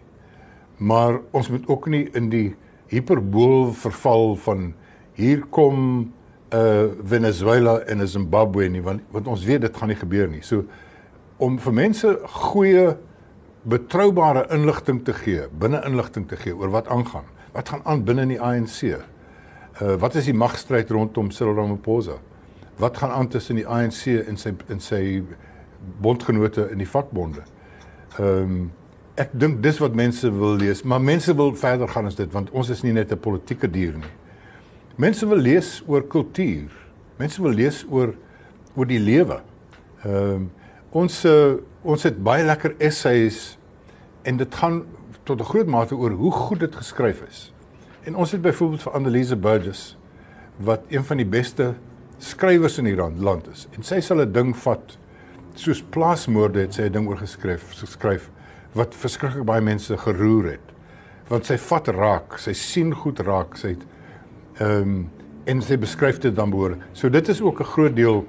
Maar 0.77 1.19
ons 1.31 1.49
moet 1.49 1.67
ook 1.67 1.87
nie 1.87 2.09
in 2.13 2.29
die 2.29 2.55
hiperbool 2.87 3.73
verval 3.73 4.35
van 4.35 4.73
hier 5.17 5.41
kom 5.49 6.11
uh 6.53 6.91
Venezuela 7.03 7.79
en 7.89 8.07
Zimbabwe 8.07 8.67
nie 8.69 8.81
want 8.81 9.01
want 9.11 9.27
ons 9.27 9.45
weet 9.45 9.61
dit 9.61 9.77
gaan 9.77 9.89
nie 9.89 9.97
gebeur 9.97 10.27
nie. 10.29 10.43
So 10.45 10.63
om 11.37 11.57
vir 11.59 11.73
mense 11.73 12.19
goeie 12.23 12.95
betroubare 13.65 14.45
inligting 14.53 15.01
te 15.03 15.13
gee, 15.13 15.47
binne 15.49 15.81
inligting 15.85 16.27
te 16.29 16.37
gee 16.37 16.53
oor 16.53 16.69
wat 16.69 16.87
aangaan. 16.87 17.25
Wat 17.53 17.69
gaan 17.69 17.81
aan 17.83 18.03
binne 18.05 18.21
in 18.21 18.35
die 18.35 18.41
ANC? 18.41 19.01
Uh 19.81 19.95
wat 19.97 20.15
is 20.15 20.29
die 20.29 20.37
magstryd 20.37 20.91
rondom 20.93 21.31
Cyril 21.31 21.57
Ramaphosa? 21.57 22.19
Wat 22.77 22.97
gaan 22.97 23.11
aan 23.11 23.27
tussen 23.27 23.55
die 23.55 23.67
ANC 23.67 24.05
en 24.27 24.37
sy 24.37 24.51
en 24.67 24.81
sy 24.83 25.23
bondgenote 26.01 26.67
in 26.71 26.81
die 26.81 26.89
vakbonde? 26.89 27.45
Ehm 28.19 28.41
um, 28.41 28.65
ek 29.15 29.29
dink 29.31 29.61
dis 29.63 29.77
wat 29.79 29.93
mense 29.95 30.27
wil 30.27 30.57
lees, 30.59 30.81
maar 30.83 30.99
mense 30.99 31.31
wil 31.39 31.53
verder 31.55 31.87
gaan 31.87 32.09
as 32.09 32.17
dit 32.19 32.31
want 32.35 32.49
ons 32.51 32.69
is 32.69 32.81
nie 32.83 32.91
net 32.91 33.11
'n 33.11 33.19
politieke 33.19 33.69
dier 33.71 33.93
nie. 33.95 34.11
Mense 34.95 35.27
wil 35.27 35.37
lees 35.37 35.83
oor 35.87 36.03
kultuur. 36.03 36.71
Mense 37.17 37.41
wil 37.41 37.51
lees 37.51 37.85
oor 37.89 38.13
oor 38.75 38.85
die 38.85 38.99
lewe. 38.99 39.41
Ehm 40.03 40.33
um, 40.33 40.51
ons 40.91 41.25
uh, 41.25 41.55
ons 41.83 42.03
het 42.03 42.23
baie 42.23 42.43
lekker 42.43 42.75
essays 42.77 43.57
en 44.23 44.37
dit 44.37 44.55
gaan 44.55 44.83
tot 45.23 45.39
'n 45.39 45.43
groot 45.43 45.67
mate 45.67 45.95
oor 45.95 46.11
hoe 46.11 46.31
goed 46.31 46.59
dit 46.59 46.75
geskryf 46.75 47.21
is. 47.29 47.53
En 48.03 48.15
ons 48.15 48.31
het 48.31 48.41
byvoorbeeld 48.41 48.81
vir 48.81 48.91
Annelise 48.91 49.35
Burgess 49.35 49.97
wat 50.57 50.81
een 50.87 51.03
van 51.03 51.17
die 51.17 51.25
beste 51.25 51.73
skrywers 52.25 52.79
in 52.81 52.89
die 52.89 52.95
land 52.97 53.47
is. 53.51 53.67
En 53.77 53.83
sy 53.85 53.99
sal 54.01 54.21
'n 54.21 54.33
ding 54.33 54.55
vat 54.55 54.97
soos 55.55 55.81
plaasmoorde 55.81 56.59
het 56.59 56.73
sy 56.73 56.83
'n 56.83 56.91
ding 56.91 57.07
oor 57.07 57.17
geskryf, 57.17 57.73
geskryf 57.79 58.29
wat 58.73 58.95
verskriklik 58.95 59.45
baie 59.45 59.61
mense 59.61 59.97
geroer 59.97 60.51
het. 60.51 60.73
Want 61.29 61.45
sy 61.45 61.57
vat 61.57 61.87
raak, 61.87 62.37
sy 62.37 62.53
sien 62.53 62.93
goed 62.93 63.19
raak, 63.19 63.57
sy 63.57 63.67
het 63.67 63.85
ehm 64.59 64.81
um, 64.81 65.09
en 65.45 65.61
sy 65.61 65.77
beskryf 65.77 66.19
dit 66.19 66.35
dan 66.35 66.49
behoor. 66.49 66.77
So 66.93 67.09
dit 67.09 67.27
is 67.29 67.41
ook 67.41 67.59
'n 67.59 67.63
groot 67.63 67.95
deel 67.95 68.25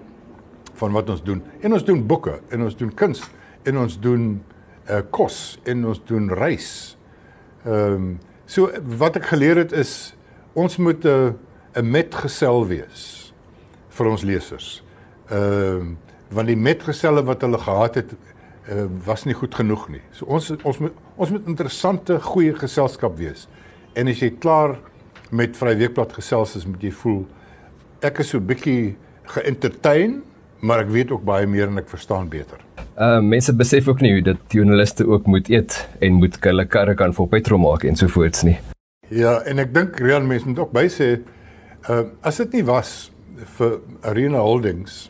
van 0.75 0.93
wat 0.93 1.11
ons 1.11 1.23
doen. 1.23 1.43
En 1.61 1.73
ons 1.73 1.85
doen 1.85 2.07
boeke 2.07 2.41
en 2.49 2.63
ons 2.63 2.77
doen 2.77 2.95
kuns 2.95 3.23
en 3.65 3.79
ons 3.79 4.01
doen 4.01 4.43
uh 4.91 5.01
kos 5.11 5.59
en 5.65 5.87
ons 5.87 6.05
doen 6.05 6.31
reis. 6.31 6.97
Ehm 7.65 7.93
um, 7.93 8.19
so 8.45 8.71
wat 8.99 9.17
ek 9.17 9.25
geleer 9.25 9.57
het 9.57 9.73
is 9.73 10.15
ons 10.53 10.77
moet 10.77 11.05
'n 11.05 11.09
uh, 11.09 11.33
'n 11.77 11.91
metgesel 11.91 12.67
wees 12.67 13.26
vir 13.99 14.11
ons 14.13 14.27
lesers. 14.27 14.75
Ehm 15.31 15.95
uh, 15.95 15.95
want 16.35 16.51
die 16.51 16.59
metgeselle 16.59 17.23
wat 17.23 17.45
hulle 17.47 17.59
gehad 17.63 18.01
het 18.01 18.13
uh, 18.13 18.87
was 19.07 19.25
nie 19.25 19.35
goed 19.39 19.55
genoeg 19.55 19.89
nie. 19.95 20.03
So 20.11 20.27
ons 20.27 20.51
ons 20.57 20.81
moet 20.83 20.97
ons 21.15 21.31
moet 21.31 21.47
interessante 21.47 22.19
goeie 22.21 22.55
geselskap 22.59 23.17
wees. 23.21 23.47
En 23.95 24.11
as 24.11 24.23
jy 24.23 24.33
klaar 24.43 24.77
met 25.31 25.57
Vryweekblad 25.57 26.13
gesels 26.19 26.57
is 26.59 26.67
moet 26.67 26.83
jy 26.83 26.93
voel 27.03 27.23
ek 28.05 28.21
is 28.23 28.33
so 28.35 28.43
bietjie 28.43 28.97
geëntertain, 29.37 30.21
maar 30.61 30.85
ek 30.85 30.91
weet 30.93 31.15
ook 31.15 31.25
baie 31.27 31.47
meer 31.47 31.71
en 31.71 31.81
ek 31.81 31.91
verstaan 31.91 32.29
beter. 32.31 32.61
Uh 32.99 33.21
mense 33.23 33.55
besef 33.57 33.89
ook 33.89 34.03
nie 34.05 34.21
dat 34.25 34.41
joernaliste 34.55 35.07
ook 35.07 35.27
moet 35.31 35.51
eet 35.53 35.79
en 36.01 36.21
moet 36.21 36.39
hulle 36.45 36.67
karre 36.67 36.95
kan 36.99 37.15
vol 37.17 37.31
petrol 37.31 37.63
maak 37.63 37.85
en 37.85 37.99
so 37.99 38.11
voorts 38.11 38.45
nie. 38.47 38.59
Ja, 39.11 39.39
en 39.47 39.63
ek 39.63 39.75
dink 39.75 39.99
reël 40.03 40.27
mense 40.27 40.49
moet 40.49 40.65
ook 40.65 40.73
by 40.75 40.89
sê 40.91 41.11
uh 41.91 42.03
as 42.27 42.43
dit 42.43 42.59
nie 42.59 42.67
was 42.67 43.13
vir 43.37 43.81
Arena 44.03 44.41
Holdings 44.45 45.07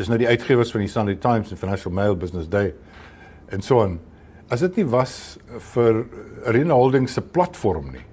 is 0.00 0.08
nou 0.08 0.16
die 0.20 0.28
uitgewers 0.28 0.72
van 0.72 0.84
die 0.84 0.88
Sunday 0.88 1.18
Times 1.20 1.50
en 1.52 1.60
Financial 1.60 1.92
Mail 1.92 2.16
Business 2.16 2.48
Day 2.48 2.72
en 3.52 3.62
so 3.64 3.82
aan. 3.82 3.98
As 4.52 4.62
dit 4.64 4.80
nie 4.80 4.86
was 4.88 5.38
vir 5.72 6.04
Arena 6.48 6.76
Holdings 6.76 7.16
se 7.16 7.24
platform 7.24 7.90
nie, 7.92 8.04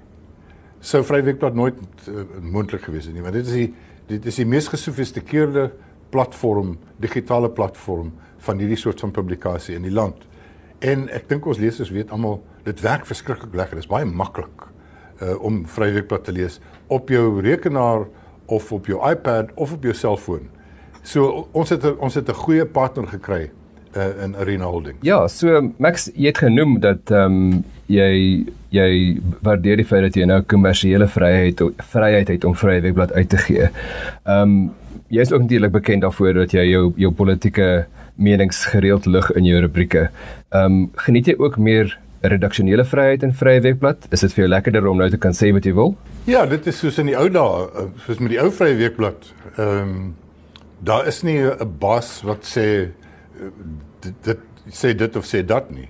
sou 0.79 1.01
Vryweekblad 1.03 1.55
nooit 1.55 1.79
uh, 2.07 2.23
moontlik 2.39 2.85
gewees 2.87 3.07
het 3.09 3.15
nie, 3.15 3.23
want 3.23 3.35
dit 3.35 3.47
is 3.47 3.55
die 3.55 3.69
dit 4.09 4.25
is 4.25 4.39
die 4.39 4.47
mees 4.49 4.65
gesofistikeerde 4.71 5.67
platform, 6.09 6.71
digitale 6.97 7.51
platform 7.53 8.07
van 8.41 8.57
hierdie 8.57 8.79
soort 8.79 9.03
van 9.03 9.11
publikasie 9.13 9.75
in 9.77 9.85
die 9.85 9.93
land. 9.93 10.23
En 10.81 11.05
ek 11.13 11.27
dink 11.29 11.45
ons 11.45 11.59
lesers 11.61 11.91
weet 11.93 12.09
almal 12.15 12.39
dit 12.65 12.81
werk 12.81 13.05
verskriklik 13.05 13.53
lekker. 13.53 13.77
Dit 13.77 13.85
is 13.85 13.91
baie 13.91 14.07
maklik 14.09 14.65
uh 15.19 15.35
om 15.45 15.61
Vryweekblad 15.67 16.23
te 16.25 16.31
lees 16.31 16.57
op 16.87 17.11
jou 17.11 17.41
rekenaar 17.43 18.07
of 18.49 18.71
op 18.75 18.89
jou 18.89 18.99
iPad 19.11 19.53
of 19.55 19.73
op 19.73 19.83
jou 19.83 19.93
selfoon. 19.95 20.49
So 21.03 21.47
ons 21.51 21.69
het 21.69 21.85
ons 21.97 22.15
het 22.15 22.29
'n 22.29 22.41
goeie 22.43 22.65
partner 22.65 23.07
gekry 23.07 23.49
uh, 23.95 24.23
in 24.23 24.35
Arena 24.35 24.65
Holding. 24.65 24.95
Ja, 25.01 25.27
so 25.27 25.71
Max, 25.77 26.09
jy 26.15 26.31
het 26.31 26.37
genoem 26.37 26.79
dat 26.79 27.11
ehm 27.11 27.53
um, 27.53 27.63
jy 27.89 28.45
jy 28.69 29.19
waardeer 29.41 29.79
die 29.81 29.85
feit 29.85 30.03
dat 30.05 30.15
jy 30.15 30.25
nou 30.29 30.41
kommersiële 30.41 31.07
vryheid 31.07 31.61
vryheid 31.91 32.27
het 32.27 32.43
om 32.45 32.55
vrye 32.55 32.81
webblad 32.81 33.13
uit 33.13 33.29
te 33.29 33.37
gee. 33.37 33.69
Ehm 34.25 34.41
um, 34.41 34.69
jy 35.09 35.21
is 35.21 35.31
ook 35.33 35.41
natuurlik 35.41 35.71
bekend 35.71 36.01
daarvoor 36.01 36.33
dat 36.33 36.51
jy 36.53 36.67
jou 36.69 36.93
jou 36.95 37.11
politieke 37.11 37.87
menings 38.15 38.65
gereeld 38.65 39.05
lig 39.05 39.31
in 39.31 39.45
jou 39.45 39.61
rubrieke. 39.61 40.09
Ehm 40.49 40.65
um, 40.65 40.91
geniet 40.95 41.25
jy 41.25 41.35
ook 41.37 41.57
meer 41.57 41.97
redaksionele 42.21 42.85
vryheid 42.85 43.23
in 43.23 43.33
vrye 43.33 43.61
webblad? 43.61 44.07
Is 44.11 44.23
dit 44.25 44.33
vir 44.35 44.43
jou 44.43 44.49
lekkerder 44.51 44.87
om 44.87 44.97
nou 44.99 45.09
te 45.09 45.19
kan 45.21 45.35
sê 45.35 45.51
wat 45.55 45.65
jy 45.65 45.73
wil? 45.77 45.95
Ja, 46.27 46.45
dit 46.49 46.67
is 46.67 46.79
soos 46.81 46.99
in 46.99 47.11
die 47.11 47.17
ou 47.17 47.29
dae, 47.31 47.67
eh, 47.67 47.87
soos 48.05 48.19
met 48.19 48.33
die 48.33 48.41
ou 48.41 48.49
vrye 48.51 48.75
weekblad. 48.79 49.31
Ehm 49.57 49.79
um, 49.83 50.15
daar 50.79 51.07
is 51.07 51.23
nie 51.23 51.39
'n 51.43 51.75
baas 51.79 52.21
wat 52.23 52.43
sê 52.47 52.91
dit, 54.01 54.13
dit 54.23 54.39
sê 54.71 54.95
dit 54.95 55.15
of 55.15 55.25
sê 55.25 55.43
dat 55.45 55.71
nie. 55.71 55.89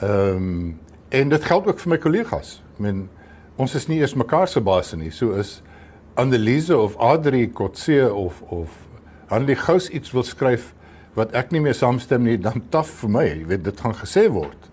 Ehm 0.00 0.36
um, 0.36 0.78
en 1.08 1.28
dit 1.28 1.44
geld 1.44 1.66
ook 1.66 1.80
vir 1.80 1.90
my 1.90 1.98
kollegas. 1.98 2.62
Ek 2.74 2.80
meen 2.80 3.08
ons 3.56 3.74
is 3.74 3.88
nie 3.88 3.98
eers 3.98 4.14
mekaar 4.14 4.48
se 4.48 4.60
baas 4.60 4.94
nie. 4.94 5.10
So 5.10 5.32
is 5.32 5.62
Annelise 6.14 6.76
of 6.76 6.96
Adri 6.96 7.48
Kotse 7.48 8.14
of 8.14 8.42
of 8.42 8.68
Hanlie 9.28 9.56
Gous 9.56 9.88
iets 9.88 10.12
wil 10.12 10.22
skryf 10.22 10.74
wat 11.14 11.34
ek 11.36 11.52
nie 11.52 11.60
meer 11.60 11.76
saamstem 11.76 12.24
nie, 12.24 12.38
dan 12.40 12.62
taf 12.72 12.88
vir 13.02 13.10
my, 13.10 13.24
jy 13.28 13.46
weet 13.50 13.64
dit 13.64 13.80
gaan 13.80 13.94
gesê 13.96 14.26
word. 14.32 14.71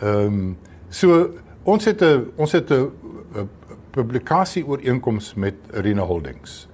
Ehm 0.00 0.26
um, 0.26 0.56
so 0.88 1.30
ons 1.62 1.84
het 1.84 2.02
'n 2.02 2.32
ons 2.36 2.52
het 2.52 2.70
'n 2.70 2.90
publikasie 3.90 4.66
ooreenkoms 4.66 5.34
met 5.34 5.54
Arena 5.74 6.02
Holdings 6.02 6.68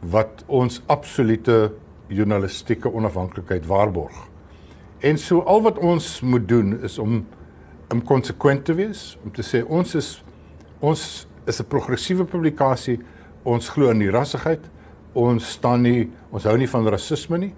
wat 0.00 0.44
ons 0.46 0.82
absolute 0.86 1.72
journalistieke 2.06 2.92
onafhanklikheid 2.92 3.66
waarborg. 3.66 4.28
En 4.98 5.18
so 5.18 5.40
al 5.40 5.62
wat 5.62 5.78
ons 5.78 6.20
moet 6.20 6.48
doen 6.48 6.80
is 6.82 6.98
om 6.98 7.26
om 7.90 8.02
konsekwent 8.02 8.64
te 8.64 8.74
wees, 8.74 9.18
om 9.24 9.32
te 9.32 9.42
sê 9.42 9.64
ons 9.66 9.94
is 9.94 10.24
ons 10.78 11.26
is 11.46 11.60
'n 11.60 11.66
progressiewe 11.66 12.24
publikasie, 12.24 13.00
ons 13.42 13.68
glo 13.68 13.90
in 13.90 13.98
die 13.98 14.10
rassigheid, 14.10 14.60
ons 15.12 15.50
staan 15.50 15.82
nie, 15.82 16.10
ons 16.30 16.44
hou 16.44 16.56
nie 16.56 16.68
van 16.68 16.88
rasisme 16.88 17.38
nie. 17.38 17.54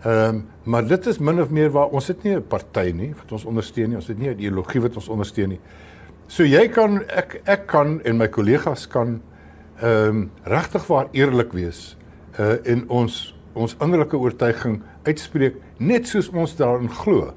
Ehm 0.00 0.34
um, 0.34 0.48
maar 0.62 0.86
dit 0.86 1.06
is 1.06 1.18
min 1.18 1.40
of 1.40 1.50
meer 1.50 1.70
waar 1.70 1.88
ons 1.92 2.06
het 2.08 2.22
nie 2.22 2.34
'n 2.36 2.46
party 2.46 2.90
nie 2.94 3.14
wat 3.14 3.32
ons 3.32 3.44
ondersteun 3.44 3.88
nie, 3.88 3.96
ons 3.96 4.06
het 4.06 4.18
nie 4.18 4.28
'n 4.28 4.32
ideologie 4.32 4.80
wat 4.80 4.94
ons 4.96 5.08
ondersteun 5.08 5.48
nie. 5.48 5.60
So 6.26 6.44
jy 6.44 6.68
kan 6.68 7.02
ek 7.08 7.40
ek 7.44 7.66
kan 7.66 8.00
en 8.02 8.16
my 8.16 8.28
kollegas 8.28 8.86
kan 8.88 9.20
ehm 9.82 10.08
um, 10.08 10.30
regtig 10.44 10.86
waar 10.86 11.08
eerlik 11.12 11.52
wees 11.52 11.96
uh 12.38 12.56
in 12.64 12.88
ons 12.88 13.36
ons 13.52 13.76
innerlike 13.80 14.16
oortuiging 14.16 14.82
uitspreek 15.02 15.56
net 15.78 16.08
soos 16.08 16.28
ons 16.28 16.56
daarin 16.56 16.88
glo. 16.88 17.32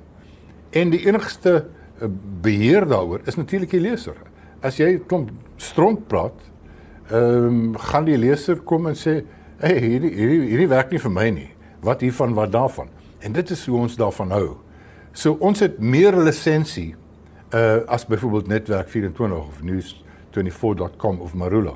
En 0.72 0.90
die 0.90 1.06
enigste 1.08 1.66
uh, 2.02 2.08
beheer 2.42 2.88
daaroor 2.88 3.22
is 3.26 3.36
natuurlik 3.36 3.70
die 3.70 3.80
leser. 3.80 4.16
As 4.62 4.78
jy 4.78 5.02
klomp 5.08 5.32
stronk 5.58 6.08
praat, 6.08 6.40
ehm 7.10 7.48
um, 7.48 7.78
gaan 7.78 8.06
die 8.06 8.18
leser 8.18 8.62
kom 8.62 8.88
en 8.88 8.96
sê, 8.96 9.24
"Hey, 9.58 9.80
hierdie 9.80 10.14
hierdie 10.16 10.50
hierdie 10.50 10.70
werk 10.70 10.92
nie 10.92 11.00
vir 11.00 11.12
my 11.12 11.30
nie. 11.30 11.53
Wat 11.84 12.02
hiervan, 12.02 12.34
wat 12.34 12.52
daarvan?" 12.52 12.90
En 13.20 13.32
dit 13.32 13.50
is 13.50 13.66
hoe 13.66 13.78
ons 13.78 13.96
daarvan 13.96 14.32
hou. 14.32 14.50
So 15.12 15.38
ons 15.40 15.60
het 15.60 15.80
meer 15.80 16.16
lisensie 16.18 16.96
uh 17.54 17.86
as 17.86 18.06
byvoorbeeld 18.06 18.48
Netwerk 18.48 18.90
24 18.90 19.38
of 19.38 19.62
News24.com 19.62 21.20
of 21.22 21.34
Marula. 21.34 21.76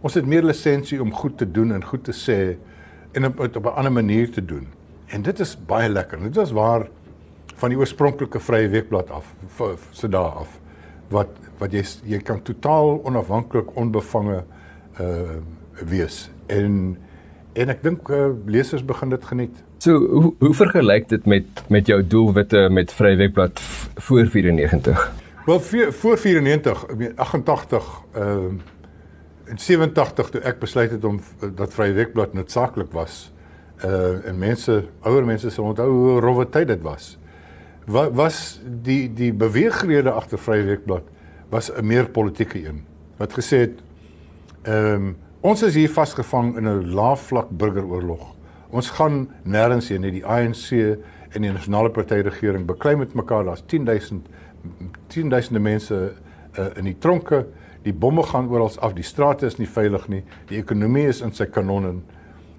Ons 0.00 0.14
het 0.14 0.26
meer 0.26 0.42
lisensie 0.42 1.00
om 1.02 1.12
goed 1.12 1.38
te 1.38 1.50
doen 1.50 1.72
en 1.72 1.84
goed 1.84 2.04
te 2.04 2.12
sê 2.12 2.56
en 3.12 3.26
op, 3.26 3.40
op 3.40 3.64
'n 3.64 3.68
ander 3.68 3.92
manier 3.92 4.30
te 4.30 4.44
doen. 4.44 4.66
En 5.06 5.22
dit 5.22 5.40
is 5.40 5.56
baie 5.66 5.88
lekker. 5.88 6.22
Dit 6.22 6.34
was 6.34 6.50
waar 6.50 6.88
van 7.58 7.68
die 7.68 7.78
oorspronklike 7.78 8.40
vrye 8.40 8.68
weekblad 8.68 9.10
af 9.10 9.34
se 9.90 10.08
dae 10.08 10.30
af 10.30 10.58
wat 11.08 11.28
wat 11.58 11.72
jy 11.72 11.82
jy 12.04 12.18
kan 12.22 12.42
totaal 12.42 13.00
onafhanklik 13.04 13.76
onbevange 13.76 14.44
uh 15.00 15.38
wees 15.86 16.30
en 16.46 16.98
en 17.52 17.68
ek 17.68 17.82
dink 17.82 18.08
uh, 18.08 18.30
lesers 18.46 18.84
begin 18.84 19.08
dit 19.08 19.24
geniet. 19.24 19.62
So 19.78 19.98
hoe 19.98 20.34
hoe 20.38 20.54
vergelyk 20.54 21.08
dit 21.08 21.26
met 21.26 21.62
met 21.68 21.86
jou 21.86 22.06
doelwitte 22.06 22.68
met 22.70 22.92
vrye 22.92 23.16
weekblad 23.16 23.60
voor 23.94 24.26
94? 24.26 25.12
Wel 25.46 25.60
voor 25.90 26.18
94, 26.18 26.86
88 27.16 28.02
ehm 28.12 28.44
uh, 28.44 28.60
in 29.48 29.58
87 29.58 30.30
toe 30.30 30.40
ek 30.46 30.60
besluit 30.60 30.92
het 30.92 31.04
om 31.04 31.20
dat 31.56 31.74
Vrye 31.74 31.94
Weekblad 31.96 32.34
noodsaaklik 32.36 32.92
was. 32.92 33.28
Uh 33.84 34.26
en 34.26 34.38
mense, 34.38 34.82
ouer 35.06 35.24
mense 35.24 35.50
sal 35.54 35.70
onthou 35.70 35.88
hoe 35.90 36.18
rowwe 36.20 36.48
tyd 36.52 36.68
dit 36.68 36.82
was. 36.82 37.14
Wat 37.88 38.12
was 38.18 38.60
die 38.84 39.08
die 39.14 39.32
beweegrede 39.32 40.12
agter 40.12 40.38
Vrye 40.38 40.66
Weekblad 40.66 41.06
was 41.48 41.70
'n 41.72 41.86
meer 41.86 42.10
politieke 42.10 42.66
een. 42.66 42.84
Wat 43.16 43.32
gesê 43.32 43.64
het 43.68 43.80
ehm 44.62 44.94
um, 44.94 45.16
Ons 45.38 45.60
is 45.62 45.76
hier 45.78 45.90
vasgevang 45.94 46.56
in 46.58 46.66
'n 46.66 46.94
laafvlak 46.94 47.50
burgeroorlog. 47.50 48.34
Ons 48.70 48.90
gaan 48.90 49.28
nêrens 49.44 49.88
heen 49.88 50.00
nie. 50.00 50.10
Die 50.10 50.26
ANC 50.26 50.72
en 51.30 51.42
die 51.42 51.52
nasionale 51.52 51.90
party 51.90 52.14
regering 52.14 52.66
beklei 52.66 52.96
met 52.96 53.14
mekaar. 53.14 53.44
Daar's 53.44 53.62
10000 53.66 54.26
10000de 55.06 55.60
mense 55.60 56.12
uh, 56.58 56.64
in 56.76 56.84
die 56.84 56.96
tronke. 56.98 57.46
Die 57.82 57.92
bomme 57.92 58.22
gaan 58.22 58.48
oral 58.48 58.70
af. 58.80 58.92
Die 58.92 59.04
strate 59.04 59.46
is 59.46 59.58
nie 59.58 59.68
veilig 59.68 60.08
nie. 60.08 60.24
Die 60.48 60.58
ekonomie 60.58 61.06
is 61.06 61.20
in 61.20 61.32
sy 61.32 61.46
kanonne. 61.46 62.00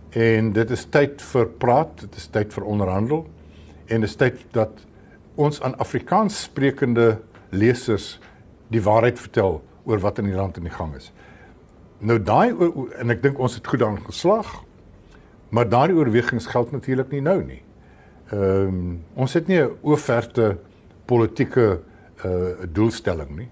En 0.09 0.53
dit 0.53 0.69
is 0.71 0.85
tyd 0.85 1.21
vir 1.21 1.47
praat, 1.47 1.99
dit 1.99 2.15
is 2.15 2.27
tyd 2.27 2.53
vir 2.53 2.63
onderhandel 2.63 3.27
en 3.87 4.01
dit 4.01 4.09
is 4.09 4.15
tyd 4.15 4.45
dat 4.51 4.71
ons 5.35 5.61
aan 5.61 5.75
Afrikaans 5.77 6.43
sprekende 6.43 7.19
lesers 7.49 8.19
die 8.67 8.81
waarheid 8.81 9.19
vertel 9.19 9.61
oor 9.83 9.99
wat 9.99 10.19
in 10.19 10.25
die 10.25 10.35
land 10.35 10.57
in 10.57 10.63
die 10.63 10.73
gang 10.73 10.95
is. 10.95 11.11
Nou 11.99 12.15
daai 12.23 12.53
en 12.99 13.09
ek 13.09 13.21
dink 13.23 13.39
ons 13.39 13.55
het 13.55 13.67
goed 13.67 13.79
daarin 13.79 14.05
geslag. 14.05 14.63
Maar 15.49 15.69
daardie 15.69 15.97
oorwegings 15.97 16.47
geld 16.47 16.71
natuurlik 16.71 17.11
nie 17.11 17.21
nou 17.21 17.43
nie. 17.43 17.61
Ehm 18.31 18.67
um, 18.67 19.03
ons 19.15 19.33
het 19.33 19.47
nie 19.47 19.59
'n 19.59 19.77
oorverte 19.81 20.57
politieke 21.05 21.81
uh 22.25 22.65
doelstelling 22.71 23.35
nie. 23.37 23.49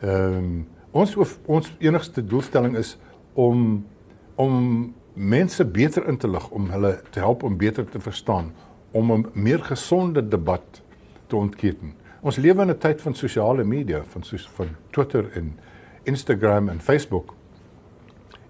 Ehm 0.00 0.36
um, 0.36 0.66
ons 0.90 1.16
ons 1.46 1.72
enigste 1.78 2.26
doelstelling 2.26 2.76
is 2.76 2.96
om 3.34 3.86
om 4.34 4.94
mense 5.14 5.64
beter 5.64 6.08
in 6.08 6.16
te 6.16 6.28
lig, 6.28 6.50
om 6.50 6.70
hulle 6.70 7.00
te 7.10 7.18
help 7.18 7.42
om 7.42 7.56
beter 7.56 7.84
te 7.88 8.00
verstaan, 8.00 8.52
om 8.90 9.12
'n 9.12 9.26
meer 9.32 9.58
gesonde 9.64 10.28
debat 10.28 10.82
te 11.26 11.36
ontketen. 11.36 11.94
Ons 12.20 12.36
lewe 12.36 12.62
in 12.62 12.70
'n 12.70 12.78
tyd 12.78 13.02
van 13.02 13.14
sosiale 13.14 13.64
media, 13.64 14.02
van 14.04 14.22
soos 14.22 14.48
van 14.48 14.68
Twitter 14.90 15.32
en 15.32 15.58
Instagram 16.02 16.68
en 16.68 16.80
Facebook. 16.80 17.34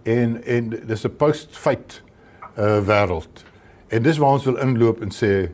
En 0.05 0.45
en 0.45 0.71
dis 0.87 1.05
'n 1.07 1.17
post-feit 1.17 2.03
uh 2.59 2.79
wêreld. 2.87 3.45
En 3.89 4.03
dis 4.03 4.19
waar 4.19 4.31
ons 4.31 4.45
wil 4.45 4.57
inloop 4.57 5.01
en 5.03 5.11
sê 5.11 5.51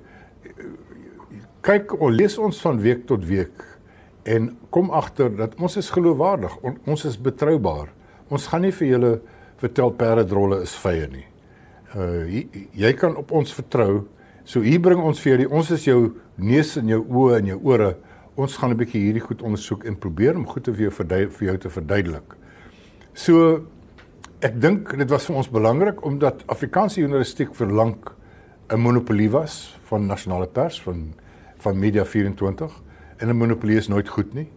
kyk, 1.60 2.00
ons 2.00 2.16
lees 2.16 2.38
ons 2.38 2.60
van 2.60 2.80
week 2.80 3.06
tot 3.06 3.24
week 3.24 3.64
en 4.22 4.50
kom 4.70 4.90
agter 4.90 5.32
dat 5.36 5.54
ons 5.60 5.76
is 5.76 5.90
geloofwaardig, 5.90 6.56
on, 6.62 6.78
ons 6.84 7.04
is 7.04 7.16
betroubaar. 7.20 7.88
Ons 8.28 8.46
gaan 8.46 8.60
nie 8.60 8.72
vir 8.72 8.88
julle 8.88 9.12
vertel 9.60 9.90
perdedrolle 9.90 10.60
is 10.62 10.74
vye 10.84 11.08
nie. 11.10 11.26
Uh 11.96 12.24
jy, 12.30 12.68
jy 12.72 12.92
kan 12.92 13.16
op 13.16 13.32
ons 13.32 13.54
vertrou. 13.54 14.06
So 14.44 14.60
hier 14.60 14.80
bring 14.80 15.00
ons 15.02 15.20
vir 15.20 15.32
julle, 15.32 15.48
ons 15.50 15.70
is 15.70 15.84
jou 15.84 16.14
neus 16.36 16.76
en 16.76 16.88
jou 16.88 17.00
oë 17.04 17.40
en 17.40 17.52
jou 17.54 17.60
ore 17.72 17.96
ons 18.40 18.56
gaan 18.56 18.70
'n 18.70 18.76
bietjie 18.76 19.02
hierdie 19.02 19.24
goed 19.24 19.42
ondersoek 19.42 19.84
en 19.84 19.98
probeer 19.98 20.36
om 20.36 20.46
goed 20.46 20.64
te 20.64 20.72
vir 20.72 20.88
jou 20.88 20.90
vir 21.30 21.46
jou 21.46 21.58
te 21.58 21.68
verduidelik. 21.68 22.36
So 23.14 23.66
ek 24.40 24.56
dink 24.56 24.94
dit 24.96 25.10
was 25.12 25.26
vir 25.28 25.36
ons 25.36 25.48
belangrik 25.52 25.98
omdat 26.06 26.46
Afrikaanse 26.48 27.02
journalistiek 27.02 27.52
vir 27.54 27.72
lank 27.76 28.12
'n 28.72 28.80
monopolie 28.80 29.28
was 29.30 29.76
van 29.88 30.06
nasionale 30.06 30.46
pers 30.46 30.80
van 30.82 31.12
van 31.58 31.78
Media 31.78 32.04
24 32.04 32.72
en 33.18 33.28
'n 33.28 33.36
monopolie 33.36 33.76
is 33.76 33.88
nooit 33.88 34.08
goed 34.08 34.34
nie. 34.34 34.48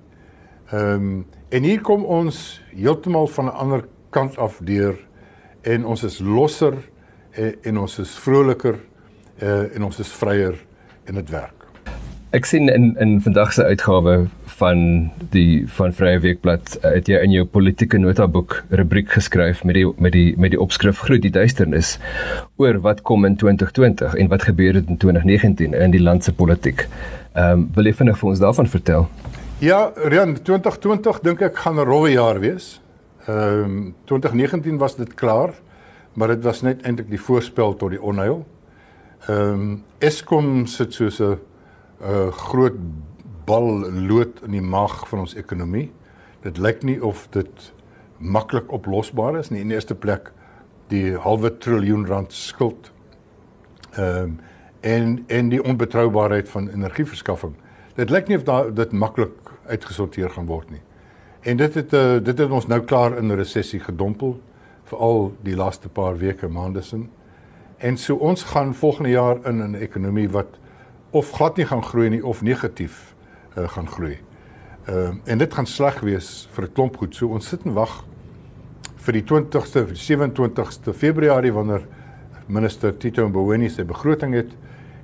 Ehm 0.71 0.93
um, 0.93 1.25
en 1.49 1.63
hier 1.63 1.81
kom 1.81 2.05
ons 2.05 2.61
heeltemal 2.71 3.27
van 3.27 3.45
'n 3.45 3.57
ander 3.57 3.85
kant 4.09 4.37
af 4.37 4.59
deur 4.63 4.97
en 5.61 5.85
ons 5.85 6.03
is 6.03 6.19
losser 6.19 6.73
en, 7.31 7.55
en 7.61 7.77
ons 7.77 7.99
is 7.99 8.19
vroliker 8.19 8.79
uh, 9.41 9.75
en 9.75 9.83
ons 9.83 9.99
is 9.99 10.11
vryer 10.11 10.65
in 11.05 11.15
dit 11.15 11.29
werk. 11.29 11.62
Ek 12.33 12.47
sien 12.49 12.65
in 12.65 12.95
in 12.97 13.19
vandag 13.21 13.51
se 13.53 13.63
uitgawe 13.63 14.13
van 14.57 14.79
die 15.29 15.67
van 15.69 15.91
Vrye 15.93 16.17
Weekblad 16.19 16.79
eh, 16.79 16.95
het 16.95 17.11
jy 17.11 17.19
in 17.21 17.35
jou 17.35 17.43
politieke 17.45 17.99
notaboek 18.01 18.55
rubriek 18.73 19.11
geskryf 19.13 19.61
met 19.63 19.77
die 19.77 19.83
met 20.01 20.15
die 20.15 20.33
met 20.41 20.55
die 20.55 20.61
opskrif 20.63 21.03
Groet 21.05 21.21
die 21.21 21.31
duisternis 21.35 21.99
oor 22.57 22.79
wat 22.87 23.03
kom 23.05 23.29
in 23.29 23.37
2020 23.37 24.17
en 24.17 24.33
wat 24.33 24.47
gebeur 24.49 24.73
het 24.81 24.89
in 24.89 24.97
2019 24.97 25.77
in 25.77 25.93
die 25.93 26.01
land 26.01 26.25
se 26.25 26.33
politiek. 26.33 26.87
Ehm 27.35 27.51
um, 27.51 27.69
wil 27.77 27.91
jy 27.91 27.93
vinnig 28.01 28.17
vir 28.17 28.29
ons 28.33 28.41
daarvan 28.41 28.71
vertel? 28.79 29.07
Ja, 29.61 29.91
Rian, 29.93 30.33
2020 30.33 31.21
dink 31.21 31.45
ek 31.51 31.61
gaan 31.67 31.77
'n 31.77 31.85
rowwe 31.85 32.17
jaar 32.17 32.41
wees. 32.41 32.81
Ehm 33.27 33.77
um, 33.77 33.95
2019 34.09 34.81
was 34.81 34.95
dit 34.95 35.13
klaar, 35.13 35.53
maar 36.13 36.33
dit 36.33 36.43
was 36.43 36.61
net 36.61 36.81
eintlik 36.81 37.09
die 37.09 37.25
voorspel 37.29 37.77
tot 37.77 37.89
die 37.89 38.01
onheil. 38.01 38.41
Ehm 39.29 39.53
um, 39.53 39.83
Eskom 39.99 40.65
sit 40.65 40.93
soos 40.93 41.21
'n 41.21 41.37
'n 42.03 42.31
groot 42.31 42.75
bal 43.45 43.91
lood 43.91 44.41
in 44.43 44.51
die 44.51 44.61
mag 44.61 45.07
van 45.07 45.19
ons 45.19 45.35
ekonomie. 45.35 45.91
Dit 46.41 46.57
lyk 46.57 46.83
nie 46.83 47.03
of 47.03 47.27
dit 47.31 47.73
maklik 48.17 48.71
oplosbaar 48.71 49.37
is 49.39 49.49
nie. 49.49 49.61
In 49.61 49.67
die 49.67 49.75
eerste 49.75 49.95
plek 49.95 50.31
die 50.87 51.15
halwe 51.17 51.57
triljoen 51.57 52.07
rand 52.07 52.33
skuld. 52.33 52.91
Ehm 53.93 54.23
um, 54.23 54.39
en 54.83 55.23
en 55.27 55.49
die 55.49 55.63
onbetroubaarheid 55.63 56.49
van 56.49 56.67
energieverskaffing. 56.69 57.53
Dit 57.95 58.09
lyk 58.09 58.27
nie 58.27 58.37
of 58.37 58.43
daar 58.43 58.73
dit 58.73 58.91
maklik 58.91 59.51
uitgesorteer 59.65 60.29
gaan 60.29 60.45
word 60.45 60.71
nie. 60.71 60.81
En 61.41 61.57
dit 61.57 61.73
het 61.73 61.93
uh, 61.93 62.17
dit 62.23 62.37
het 62.37 62.51
ons 62.51 62.67
nou 62.67 62.81
klaar 62.81 63.17
in 63.17 63.31
'n 63.31 63.35
resessie 63.35 63.79
gedompel 63.79 64.41
veral 64.83 65.33
die 65.41 65.55
laaste 65.55 65.89
paar 65.89 66.17
weke 66.17 66.47
maande 66.47 66.81
sin. 66.81 67.09
En 67.77 67.97
so 67.97 68.15
ons 68.15 68.43
gaan 68.43 68.75
volgende 68.75 69.09
jaar 69.09 69.45
in 69.45 69.63
'n 69.71 69.75
ekonomie 69.75 70.29
wat 70.29 70.59
of 71.13 71.31
glad 71.31 71.57
nie 71.57 71.65
gaan 71.69 71.83
groei 71.85 72.09
nie 72.09 72.23
of 72.25 72.41
negatief 72.41 73.13
uh, 73.55 73.67
gaan 73.69 73.87
groei. 73.87 74.17
Ehm 74.85 74.97
uh, 74.97 75.31
en 75.31 75.37
dit 75.37 75.53
gaan 75.53 75.67
sleg 75.69 76.01
wees 76.01 76.47
vir 76.51 76.65
'n 76.65 76.73
klomp 76.73 76.97
goed. 76.97 77.15
So 77.15 77.27
ons 77.27 77.47
sit 77.47 77.65
en 77.65 77.73
wag 77.73 78.03
vir 78.97 79.13
die 79.13 79.23
20ste, 79.23 79.85
27ste 79.93 80.93
Februarie 80.93 81.53
wanneer 81.53 81.85
minister 82.47 82.97
Tito 82.97 83.27
Mboweni 83.27 83.69
sy 83.69 83.83
begroting 83.83 84.33
het 84.33 84.51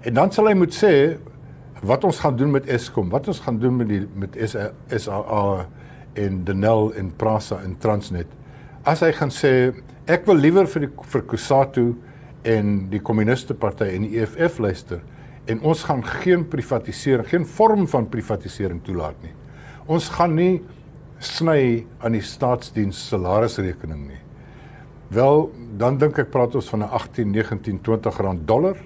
en 0.02 0.14
dan 0.14 0.32
sal 0.32 0.48
hy 0.48 0.54
moet 0.54 0.74
sê 0.74 1.18
wat 1.84 2.04
ons 2.04 2.20
gaan 2.20 2.36
doen 2.36 2.52
met 2.52 2.68
Eskom, 2.68 3.10
wat 3.10 3.28
ons 3.28 3.40
gaan 3.40 3.60
doen 3.60 3.78
met 3.78 3.88
die 3.88 4.02
met 4.16 4.36
SAA 4.98 5.68
en 6.14 6.44
Denel 6.44 6.94
en 7.00 7.14
Prasa 7.16 7.62
en 7.64 7.78
Transnet. 7.80 8.28
As 8.84 9.00
hy 9.00 9.12
gaan 9.16 9.32
sê 9.32 9.72
ek 10.08 10.26
wil 10.28 10.36
liewer 10.36 10.68
vir 10.68 10.88
die 10.88 10.92
vir 11.14 11.22
Kusatu 11.22 11.86
en 12.44 12.90
die 12.90 13.00
kommuniste 13.00 13.54
party 13.54 13.92
en 13.96 14.08
die 14.08 14.20
EFF 14.20 14.60
luister 14.60 15.04
en 15.50 15.62
ons 15.66 15.84
gaan 15.84 16.04
geen 16.06 16.46
privatisering, 16.48 17.28
geen 17.28 17.46
vorm 17.46 17.88
van 17.90 18.08
privatisering 18.10 18.84
toelaat 18.86 19.18
nie. 19.26 19.34
Ons 19.90 20.10
gaan 20.14 20.36
nie 20.38 20.62
sny 21.20 21.86
aan 22.00 22.16
die 22.16 22.24
staatsdiens 22.24 23.00
salarisrekening 23.10 24.06
nie. 24.08 24.22
Wel, 25.10 25.48
dan 25.82 25.98
dink 25.98 26.20
ek 26.22 26.30
praat 26.30 26.56
ons 26.56 26.70
van 26.70 26.84
'n 26.86 26.92
18, 26.94 27.32
19, 27.32 27.82
20 27.82 28.18
rand 28.18 28.48
dollar. 28.48 28.78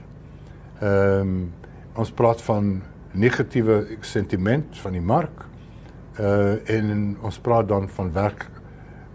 Ehm 0.79 1.19
um, 1.19 1.51
ons 1.95 2.11
praat 2.11 2.41
van 2.41 2.81
negatiewe 3.11 3.97
sentiment 4.01 4.77
van 4.77 4.91
die 4.91 5.01
mark. 5.01 5.45
Uh 6.19 6.69
en 6.69 7.17
ons 7.21 7.39
praat 7.39 7.67
dan 7.67 7.89
van 7.89 8.11
werk 8.11 8.49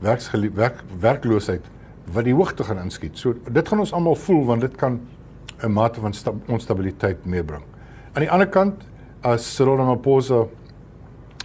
werk 0.00 0.84
werkloosheid 1.00 1.64
wat 2.12 2.24
die 2.24 2.34
hoogte 2.34 2.64
gaan 2.64 2.78
inskiet. 2.78 3.18
So 3.18 3.34
dit 3.50 3.68
gaan 3.68 3.78
ons 3.78 3.92
almal 3.92 4.14
voel 4.14 4.44
want 4.44 4.60
dit 4.60 4.76
kan 4.76 5.00
'n 5.62 5.72
mate 5.72 6.00
van 6.00 6.14
onstabiliteit 6.46 7.26
meebring. 7.26 7.62
Aan 8.12 8.22
die 8.22 8.30
ander 8.30 8.48
kant, 8.48 8.84
as 9.22 9.54
Cyril 9.56 9.76
Ramaphosa 9.76 10.46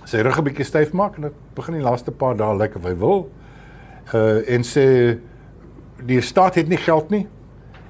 sy 0.06 0.22
rug 0.22 0.38
'n 0.38 0.44
bietjie 0.44 0.66
styf 0.66 0.94
maak 0.94 1.16
en 1.16 1.22
dit 1.30 1.34
begin 1.56 1.76
die 1.76 1.84
laaste 1.84 2.12
paar 2.12 2.36
dae 2.36 2.58
lyk 2.58 2.76
of 2.76 2.84
hy 2.84 2.96
wil 2.96 3.30
uh 4.14 4.42
en 4.48 4.64
sê 4.64 5.18
die 6.06 6.22
staat 6.22 6.56
het 6.56 6.68
nie 6.68 6.78
geld 6.78 7.10
nie 7.10 7.28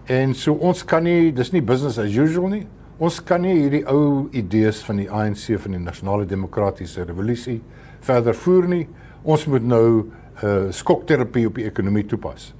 en 0.08 0.34
so 0.34 0.54
ons 0.54 0.84
kan 0.86 1.04
nie 1.04 1.32
dis 1.32 1.52
nie 1.52 1.62
business 1.62 1.98
as 1.98 2.16
usual 2.16 2.50
nie. 2.50 2.68
Ons 3.00 3.20
kan 3.24 3.42
nie 3.42 3.56
hierdie 3.56 3.86
ou 3.90 4.30
idees 4.32 4.84
van 4.84 4.98
die 4.98 5.10
ANC 5.10 5.58
van 5.58 5.72
die 5.72 5.80
nasionale 5.80 6.26
demokratiese 6.26 7.04
revolusie 7.04 7.62
verder 8.02 8.34
voer 8.34 8.68
nie. 8.68 8.88
Ons 9.24 9.48
moet 9.48 9.64
nou 9.64 10.12
uh 10.44 10.72
skokterapie 10.72 11.48
op 11.48 11.56
die 11.56 11.66
ekonomie 11.66 12.06
toepas 12.06 12.54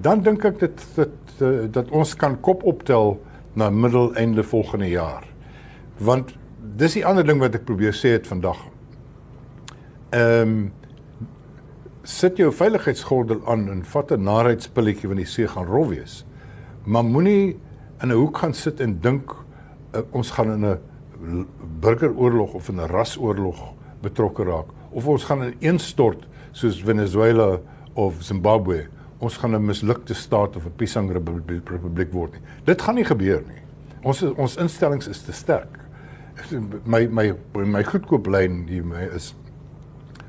dan 0.00 0.22
dink 0.22 0.44
ek 0.44 0.58
dit 0.60 0.84
dat 0.94 1.42
eh, 1.42 1.66
dat 1.70 1.90
ons 1.90 2.14
kan 2.18 2.36
kop 2.40 2.62
optel 2.66 3.16
na 3.58 3.70
middelende 3.70 4.42
volgende 4.42 4.88
jaar. 4.88 5.24
Want 5.98 6.34
dis 6.78 6.98
die 6.98 7.06
ander 7.06 7.26
ding 7.26 7.40
wat 7.42 7.54
ek 7.54 7.64
probeer 7.66 7.94
sê 7.96 8.14
het 8.16 8.26
vandag. 8.26 8.60
Ehm 10.10 10.42
um, 10.42 10.58
sit 12.08 12.38
jou 12.40 12.48
veiligheidsgordel 12.48 13.42
aan 13.52 13.66
en 13.68 13.82
vat 13.84 14.12
'n 14.12 14.22
narheidspilletjie 14.24 15.08
wanneer 15.08 15.26
die 15.26 15.32
see 15.32 15.46
gaan 15.46 15.66
rof 15.66 15.88
wees. 15.88 16.24
Maar 16.84 17.04
moenie 17.04 17.58
in 18.02 18.08
'n 18.08 18.16
hoek 18.16 18.38
gaan 18.38 18.54
sit 18.54 18.80
en 18.80 19.00
dink 19.00 19.34
uh, 19.94 20.00
ons 20.10 20.30
gaan 20.30 20.52
in 20.52 20.64
'n 20.64 21.46
burgeroorlog 21.80 22.54
of 22.54 22.68
in 22.68 22.80
'n 22.80 22.86
rasoorlog 22.86 23.74
betrokke 24.00 24.44
raak 24.44 24.66
of 24.90 25.06
ons 25.06 25.24
gaan 25.24 25.42
in 25.42 25.54
een 25.60 25.78
stort 25.78 26.26
soos 26.52 26.82
Venezuela 26.82 27.60
of 27.94 28.14
Zimbabwe 28.20 28.86
ons 29.18 29.36
gaan 29.36 29.54
'n 29.54 29.64
mislukte 29.64 30.14
staat 30.14 30.56
of 30.56 30.66
'n 30.66 30.76
Pisang 30.76 31.10
Republiek 31.12 32.12
word 32.12 32.32
nie. 32.32 32.42
Dit 32.64 32.82
gaan 32.82 32.94
nie 32.94 33.04
gebeur 33.04 33.42
nie. 33.46 33.62
Ons 34.02 34.22
ons 34.22 34.56
instellings 34.56 35.08
is 35.08 35.22
te 35.22 35.32
sterk. 35.32 35.78
My 36.84 37.06
my 37.06 37.34
my 37.52 37.82
goedkoop 37.82 38.26
lyn 38.26 38.66
hier 38.68 38.84
my 38.84 39.08
is 39.14 39.34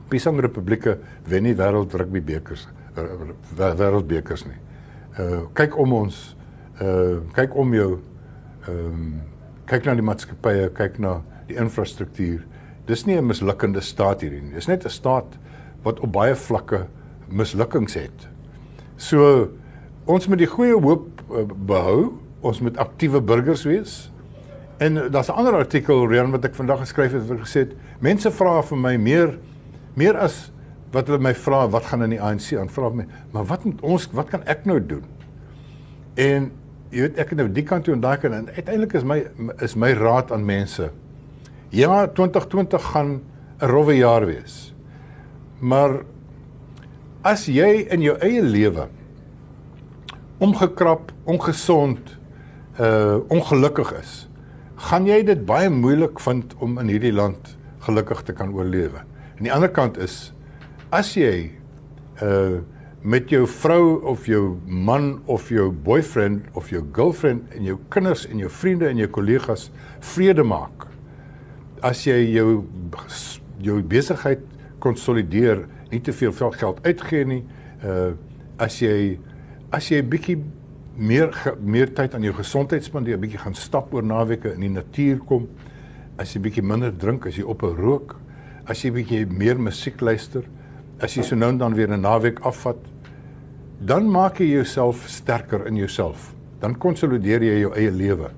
Pisang 0.10 0.40
Republieke 0.40 0.98
wen 1.26 1.44
nie 1.44 1.56
wêreld 1.56 1.94
rugby 1.94 2.22
bekers 2.22 2.68
wêreldbekers 3.56 4.46
nie. 4.46 4.60
Uh 5.20 5.48
kyk 5.54 5.78
om 5.78 5.94
ons. 5.94 6.36
Uh 6.82 7.22
kyk 7.36 7.56
om 7.56 7.74
jou. 7.74 8.00
Ehm 8.68 8.86
um, 8.86 9.22
kyk 9.70 9.86
na 9.86 9.94
die 9.94 10.06
maatskappye, 10.06 10.70
kyk 10.74 10.98
na 11.00 11.20
die 11.48 11.58
infrastruktuur. 11.62 12.46
Dis 12.88 13.06
nie 13.06 13.18
'n 13.18 13.28
mislukkende 13.28 13.82
staat 13.82 14.22
hierdie 14.22 14.42
nie. 14.42 14.54
Dis 14.54 14.68
net 14.68 14.86
'n 14.86 14.90
staat 14.90 15.38
wat 15.84 16.00
op 16.00 16.12
baie 16.12 16.36
vlakke 16.36 16.88
mislukkings 17.30 17.94
het. 17.94 18.28
So 19.00 19.50
ons 20.10 20.28
moet 20.28 20.42
die 20.42 20.50
goeie 20.50 20.76
hoop 20.76 21.24
uh, 21.32 21.46
behou. 21.48 22.20
Ons 22.46 22.60
moet 22.64 22.78
aktiewe 22.80 23.22
burgers 23.24 23.64
wees. 23.68 23.98
En 24.80 24.96
daar's 25.12 25.30
'n 25.30 25.40
ander 25.40 25.54
artikel 25.54 26.08
Rian 26.08 26.32
wat 26.32 26.46
ek 26.46 26.56
vandag 26.56 26.80
geskryf 26.80 27.12
het 27.12 27.28
wat 27.28 27.40
gesê 27.40 27.68
het 27.68 27.76
mense 28.00 28.32
vra 28.32 28.62
vir 28.62 28.78
my 28.78 28.96
meer 28.98 29.38
meer 29.96 30.16
as 30.18 30.52
wat 30.92 31.08
hulle 31.08 31.20
my 31.20 31.34
vra 31.34 31.68
wat 31.68 31.86
gaan 31.86 32.04
in 32.04 32.10
die 32.10 32.22
ANC 32.22 32.56
aan 32.56 32.70
vra 32.70 32.90
my 32.90 33.06
maar 33.32 33.46
wat 33.46 33.66
moet 33.66 33.82
ons 33.82 34.08
wat 34.12 34.30
kan 34.30 34.44
ek 34.46 34.66
nou 34.66 34.80
doen? 34.80 35.04
En 36.16 36.52
jy 36.90 37.02
weet 37.02 37.20
ek 37.20 37.30
het 37.30 37.38
nou 37.38 37.50
die 37.50 37.64
kant 37.64 37.84
toe 37.84 37.94
en 37.94 38.02
daai 38.02 38.18
kant 38.18 38.34
en 38.34 38.48
uiteindelik 38.50 38.94
is 38.94 39.04
my 39.04 39.28
is 39.60 39.76
my 39.76 39.92
raad 39.94 40.32
aan 40.32 40.46
mense. 40.46 40.92
Ja, 41.70 42.08
2020 42.08 42.84
gaan 42.92 43.22
'n 43.62 43.68
rowwe 43.68 43.98
jaar 43.98 44.26
wees. 44.26 44.74
Maar 45.60 46.02
as 47.30 47.46
jy 47.52 47.86
in 47.94 48.02
jou 48.02 48.16
eie 48.26 48.42
lewe 48.42 48.88
omgekrap, 50.40 51.12
ongesond, 51.30 52.16
uh 52.80 53.20
ongelukkig 53.28 53.92
is, 54.00 54.14
gaan 54.88 55.08
jy 55.08 55.20
dit 55.28 55.42
baie 55.46 55.68
moeilik 55.70 56.22
vind 56.24 56.56
om 56.64 56.78
in 56.80 56.90
hierdie 56.90 57.14
land 57.14 57.58
gelukkig 57.84 58.24
te 58.28 58.36
kan 58.36 58.54
oorlewe. 58.56 59.04
Aan 59.36 59.48
die 59.50 59.54
ander 59.54 59.72
kant 59.76 60.00
is 60.00 60.32
as 60.96 61.14
jy 61.20 61.52
uh 62.24 62.62
met 63.00 63.32
jou 63.32 63.46
vrou 63.48 64.02
of 64.12 64.26
jou 64.28 64.58
man 64.68 65.22
of 65.32 65.46
jou 65.48 65.70
boyfriend 65.72 66.50
of 66.60 66.68
jou 66.68 66.82
girlfriend 66.92 67.54
en 67.56 67.64
jou 67.64 67.78
kinders 67.96 68.26
en 68.28 68.42
jou 68.44 68.50
vriende 68.52 68.90
en 68.90 69.00
jou 69.00 69.08
kollegas 69.16 69.70
vrede 70.04 70.44
maak. 70.44 70.84
As 71.80 72.04
jy 72.04 72.18
jou 72.34 72.66
jou 73.64 73.78
besigheid 73.84 74.44
konsolideer, 74.84 75.64
nie 75.92 76.02
te 76.02 76.14
veel 76.14 76.32
geld 76.32 76.80
uitgee 76.86 77.26
nie, 77.26 77.44
uh 77.84 78.14
as 78.60 78.82
jy 78.82 79.18
as 79.72 79.88
jy 79.90 80.02
'n 80.02 80.10
bietjie 80.10 80.38
meer 80.98 81.32
meer 81.62 81.94
tyd 81.94 82.16
aan 82.16 82.24
jou 82.24 82.34
gesondheid 82.34 82.84
spandeer, 82.84 83.18
'n 83.18 83.22
bietjie 83.22 83.40
gaan 83.40 83.56
stap 83.56 83.94
oor 83.94 84.04
naweke 84.04 84.54
in 84.54 84.60
die 84.62 84.70
natuur 84.70 85.20
kom, 85.26 85.48
as 86.18 86.34
jy 86.34 86.42
bietjie 86.42 86.64
minder 86.64 86.92
drink, 86.92 87.26
as 87.26 87.38
jy 87.38 87.44
op 87.44 87.64
'n 87.64 87.76
rook, 87.76 88.20
as 88.68 88.84
jy 88.84 88.92
bietjie 88.92 89.26
meer 89.26 89.58
musiek 89.60 90.02
luister, 90.02 90.44
as 91.00 91.16
jy 91.16 91.24
so 91.24 91.36
nou 91.36 91.58
dan 91.58 91.74
weer 91.74 91.88
'n 91.88 92.02
naweek 92.02 92.40
afvat, 92.40 92.78
dan 93.80 94.10
maak 94.12 94.40
jy 94.40 94.48
jouself 94.48 95.08
sterker 95.08 95.66
in 95.68 95.76
jouself. 95.76 96.36
Dan 96.60 96.76
konsolideer 96.76 97.42
jy 97.42 97.60
jou 97.60 97.74
eie 97.74 97.92
lewe. 97.92 98.30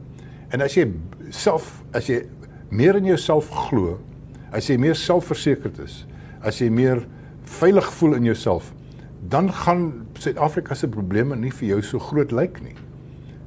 En 0.51 0.61
as 0.61 0.75
jy 0.75 0.91
self 1.29 1.83
as 1.93 2.07
jy 2.07 2.21
meer 2.69 2.95
in 2.95 3.05
jouself 3.05 3.49
glo, 3.49 3.99
as 4.51 4.67
jy 4.67 4.77
meer 4.77 4.95
selfversekerd 4.95 5.79
is, 5.79 6.05
as 6.41 6.59
jy 6.59 6.69
meer 6.69 7.07
veilig 7.43 7.93
voel 7.93 8.13
in 8.13 8.23
jouself, 8.23 8.73
dan 9.29 9.51
gaan 9.53 10.07
Suid-Afrika 10.13 10.75
se 10.75 10.87
probleme 10.87 11.35
nie 11.35 11.51
vir 11.51 11.67
jou 11.67 11.81
so 11.81 11.99
groot 11.99 12.31
lyk 12.31 12.61
nie. 12.61 12.75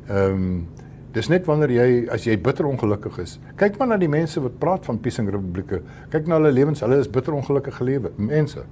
Ehm 0.09 0.33
um, 0.33 0.67
dis 1.15 1.29
net 1.31 1.47
wanneer 1.47 1.71
jy 1.71 1.91
as 2.11 2.25
jy 2.27 2.35
bitter 2.43 2.67
ongelukkig 2.67 3.21
is. 3.23 3.37
Kyk 3.57 3.77
maar 3.79 3.93
na 3.93 3.99
die 4.03 4.11
mense 4.11 4.41
wat 4.43 4.57
praat 4.59 4.87
van 4.89 4.99
peacing 4.99 5.29
republieke. 5.31 5.79
Kyk 6.11 6.27
na 6.27 6.41
hulle 6.41 6.51
lewens, 6.51 6.83
hulle 6.83 6.99
is 6.99 7.07
bitter 7.07 7.37
ongelukkige 7.37 7.87
lewe 7.87 8.11
mense. 8.19 8.65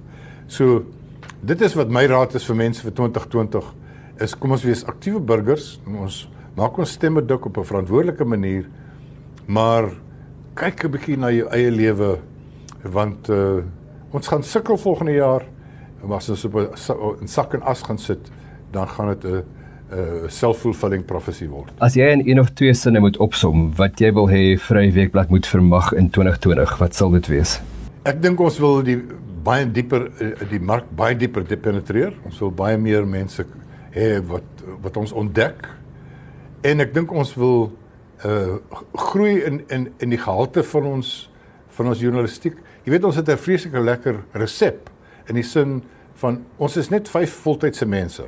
So 0.51 0.83
dit 1.39 1.61
is 1.63 1.77
wat 1.79 1.87
my 1.87 2.03
raad 2.11 2.35
is 2.35 2.43
vir 2.49 2.59
mense 2.59 2.83
vir 2.83 2.91
2020 2.99 3.71
is 4.27 4.35
kom 4.35 4.51
ons 4.51 4.65
wees 4.67 4.83
aktiewe 4.91 5.21
burgers. 5.23 5.77
Ons 5.87 6.25
maak 6.57 6.77
ons 6.77 6.91
stemme 6.91 7.23
dik 7.23 7.45
op 7.45 7.57
'n 7.57 7.63
verantwoordelike 7.63 8.25
manier. 8.25 8.67
Maar 9.47 9.89
kyk 10.55 10.83
'n 10.83 10.91
bietjie 10.91 11.17
na 11.17 11.31
jou 11.31 11.47
eie 11.47 11.71
lewe 11.71 12.19
want 12.83 13.29
uh, 13.29 13.63
ons 14.13 14.29
gaan 14.29 14.43
sukkel 14.43 14.77
volgende 14.77 15.17
jaar 15.17 15.45
maar 16.03 16.19
as 16.19 16.29
ons 16.29 16.45
op 16.45 16.55
'n 16.55 17.27
sak 17.27 17.53
en 17.53 17.61
as 17.61 17.81
gaan 17.81 17.97
sit, 17.97 18.31
dan 18.71 18.87
gaan 18.87 19.07
dit 19.07 19.23
'n 19.23 19.43
'n 19.91 20.29
self-fulfilling 20.29 21.05
prophecy 21.05 21.47
word. 21.47 21.71
As 21.77 21.93
jy 21.93 22.07
in 22.11 22.27
een 22.27 22.39
of 22.39 22.49
twee 22.49 22.73
sinne 22.73 22.99
moet 22.99 23.17
opsom 23.17 23.75
wat 23.75 23.99
jy 23.99 24.13
wil 24.13 24.29
hê 24.29 24.57
Vrye 24.59 24.91
Weekblad 24.91 25.29
moet 25.29 25.47
vermag 25.47 25.93
in 25.93 26.09
2020, 26.09 26.77
wat 26.77 26.95
sal 26.95 27.11
dit 27.11 27.27
wees? 27.27 27.61
Ek 28.03 28.21
dink 28.21 28.39
ons 28.39 28.59
wil 28.59 28.83
die 28.83 29.03
baie 29.43 29.71
dieper 29.71 30.11
eh, 30.19 30.49
die 30.49 30.59
mark 30.59 30.83
baie 30.95 31.15
dieper 31.15 31.43
penetreer. 31.43 32.13
Ons 32.25 32.39
wil 32.39 32.51
baie 32.51 32.77
meer 32.77 33.07
mense 33.07 33.45
hê 33.91 34.19
wat 34.27 34.43
wat 34.81 34.97
ons 34.97 35.11
ontdek. 35.11 35.67
En 36.61 36.79
ek 36.79 36.93
dink 36.93 37.11
ons 37.11 37.35
wil 37.35 37.71
uh 38.25 38.57
groei 38.93 39.43
in 39.43 39.61
in 39.69 39.89
in 39.99 40.09
die 40.09 40.17
gehalte 40.19 40.63
van 40.63 40.83
ons 40.83 41.29
van 41.67 41.87
ons 41.87 41.99
journalistiek. 41.99 42.55
Jy 42.83 42.91
weet 42.91 43.03
ons 43.07 43.15
het 43.15 43.29
'n 43.29 43.37
vreeslike 43.37 43.79
lekker 43.79 44.23
resep 44.31 44.89
in 45.27 45.35
die 45.35 45.43
sin 45.43 45.83
van 46.13 46.43
ons 46.57 46.77
is 46.77 46.89
net 46.89 47.09
vyf 47.09 47.31
voltydse 47.31 47.85
mense. 47.85 48.27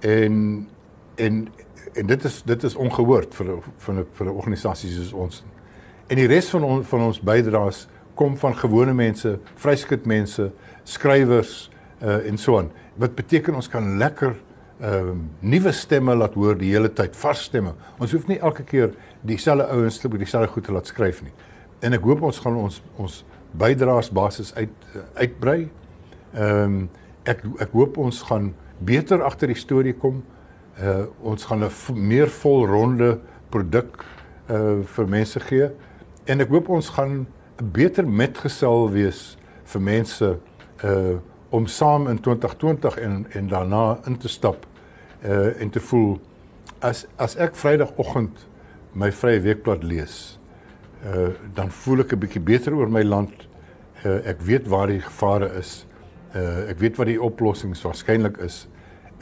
En 0.00 0.68
en 1.16 1.48
en 1.94 2.06
dit 2.06 2.24
is 2.24 2.42
dit 2.42 2.62
is 2.62 2.74
ongehoord 2.74 3.34
vir 3.34 3.46
vir 3.78 3.94
'n 3.94 4.06
vir 4.12 4.26
'n 4.26 4.36
organisasie 4.36 4.90
soos 4.90 5.12
ons. 5.12 5.44
En 6.08 6.16
die 6.16 6.26
res 6.26 6.50
van 6.50 6.64
on, 6.64 6.84
van 6.84 7.00
ons 7.00 7.20
bydraes 7.20 7.88
kom 8.14 8.36
van 8.36 8.54
gewone 8.56 8.94
mense, 8.94 9.38
vryskut 9.54 10.06
mense, 10.06 10.52
skrywers 10.84 11.70
uh 12.02 12.26
en 12.26 12.38
so 12.38 12.58
aan. 12.58 12.70
Wat 12.96 13.14
beteken 13.14 13.54
ons 13.54 13.68
kan 13.68 13.98
lekker 13.98 14.34
ehm 14.80 15.08
uh, 15.08 15.14
nuwe 15.40 15.72
stemme 15.72 16.14
laat 16.14 16.34
hoor 16.34 16.58
die 16.58 16.72
hele 16.72 16.92
tyd, 16.92 17.16
vars 17.16 17.42
stemme. 17.42 17.74
Ons 17.98 18.12
hoef 18.12 18.26
nie 18.26 18.38
elke 18.38 18.62
keer 18.62 18.94
dieselfde 19.20 19.66
ouens 19.66 19.98
te 19.98 20.08
dieselfde 20.08 20.52
goed 20.52 20.64
te 20.64 20.72
laat 20.72 20.86
skryf 20.86 21.22
nie. 21.22 21.32
En 21.80 21.92
ek 21.92 22.02
hoop 22.02 22.22
ons 22.22 22.38
gaan 22.38 22.56
ons 22.56 22.82
ons 22.96 23.24
bydraes 23.58 24.10
basis 24.10 24.54
uit 24.54 24.70
uitbrei. 25.14 25.70
Ehm 26.34 26.62
um, 26.62 26.90
ek 27.24 27.40
ek 27.58 27.72
hoop 27.72 27.96
ons 27.96 28.22
gaan 28.22 28.54
beter 28.78 29.22
agter 29.22 29.48
die 29.48 29.58
storie 29.58 29.94
kom. 29.94 30.22
Uh 30.80 31.06
ons 31.22 31.44
gaan 31.44 31.64
'n 31.64 31.70
meer 31.94 32.28
volronde 32.28 33.18
produk 33.48 34.04
uh 34.50 34.82
vir 34.82 35.08
mense 35.08 35.40
gee 35.40 35.70
en 36.24 36.40
ek 36.40 36.48
hoop 36.48 36.68
ons 36.68 36.88
gaan 36.88 37.26
'n 37.60 37.70
beter 37.72 38.08
metgesel 38.08 38.90
wees 38.90 39.36
vir 39.64 39.80
mense 39.80 40.38
uh 40.84 41.16
om 41.50 41.66
saam 41.66 42.08
in 42.08 42.20
2020 42.20 42.96
en 42.98 43.26
en 43.30 43.48
daarna 43.48 43.98
in 44.06 44.16
te 44.16 44.28
stap 44.28 44.66
uh 45.24 45.60
en 45.60 45.70
te 45.70 45.80
voel 45.80 46.20
as 46.78 47.06
as 47.16 47.36
ek 47.36 47.54
Vrydagoggend 47.54 48.46
my 48.92 49.12
vrye 49.12 49.40
weekblad 49.40 49.84
lees 49.84 50.38
uh 51.04 51.28
dan 51.54 51.70
voel 51.70 52.00
ek 52.00 52.12
'n 52.12 52.18
bietjie 52.18 52.40
beter 52.40 52.74
oor 52.74 52.88
my 52.88 53.02
land. 53.02 53.48
Uh 54.04 54.20
ek 54.26 54.40
weet 54.40 54.68
waar 54.68 54.86
die 54.86 55.00
gevare 55.00 55.50
is. 55.58 55.86
Uh 56.34 56.70
ek 56.70 56.78
weet 56.78 56.96
wat 56.96 57.06
die 57.06 57.20
oplossings 57.20 57.82
waarskynlik 57.82 58.38
is. 58.38 58.68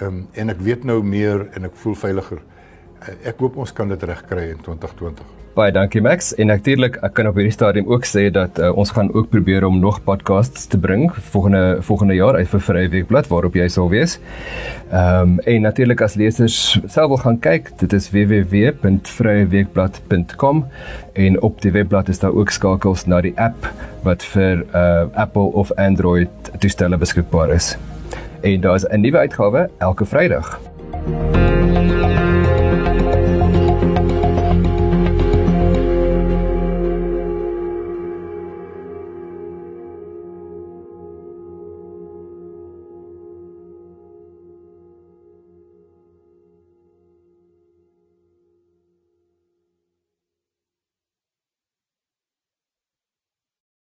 Um 0.01 0.29
en 0.33 0.51
ek 0.51 0.61
weet 0.61 0.85
nou 0.85 1.03
meer 1.03 1.49
en 1.53 1.65
ek 1.65 1.77
voel 1.77 1.95
veiliger. 1.95 2.43
Uh, 3.03 3.15
ek 3.25 3.39
hoop 3.39 3.57
ons 3.57 3.73
kan 3.73 3.89
dit 3.89 4.03
regkry 4.03 4.51
in 4.51 4.61
2020. 4.63 5.42
Baie 5.53 5.69
dankie 5.69 6.01
Max 6.01 6.31
en 6.41 6.49
natuurlik 6.49 6.95
ek 7.05 7.13
kan 7.19 7.27
op 7.29 7.37
hierdie 7.37 7.53
stadium 7.53 7.85
ook 7.93 8.07
sê 8.09 8.33
dat 8.33 8.57
uh, 8.57 8.73
ons 8.73 8.89
gaan 8.97 9.13
ook 9.13 9.29
probeer 9.29 9.69
om 9.69 9.77
nog 9.83 9.99
podcasts 10.07 10.65
te 10.73 10.79
bring 10.81 11.13
volgende 11.35 11.83
volgende 11.85 12.17
jaar 12.17 12.41
uit 12.41 12.49
vir 12.49 12.63
Vrye 12.65 12.89
Weekblad 12.95 13.29
waarop 13.29 13.53
jy 13.61 13.67
sal 13.69 13.93
wees. 13.93 14.17
Ehm 14.89 15.37
um, 15.37 15.45
en 15.45 15.69
natuurlik 15.69 16.01
as 16.01 16.17
lesers 16.17 16.81
self 16.87 17.09
wil 17.13 17.21
gaan 17.21 17.37
kyk, 17.45 17.69
dit 17.85 17.93
is 17.93 18.09
www.vryeweekblad.com 18.15 20.65
en 21.13 21.41
op 21.43 21.61
die 21.61 21.73
webblad 21.77 22.09
is 22.09 22.19
daar 22.25 22.33
ook 22.33 22.51
skakels 22.51 23.07
na 23.07 23.21
die 23.21 23.37
app 23.37 23.67
wat 24.09 24.23
vir 24.33 24.65
uh, 24.73 25.05
Apple 25.13 25.53
of 25.53 25.69
Android 25.77 26.31
toestelle 26.65 26.97
beskikbaar 26.97 27.53
is. 27.53 27.77
En 28.41 28.61
daar 28.61 28.75
is 28.81 28.87
'n 28.89 29.01
nuwe 29.01 29.19
uitgawe 29.19 29.71
elke 29.79 30.05
Vrydag. 30.05 30.61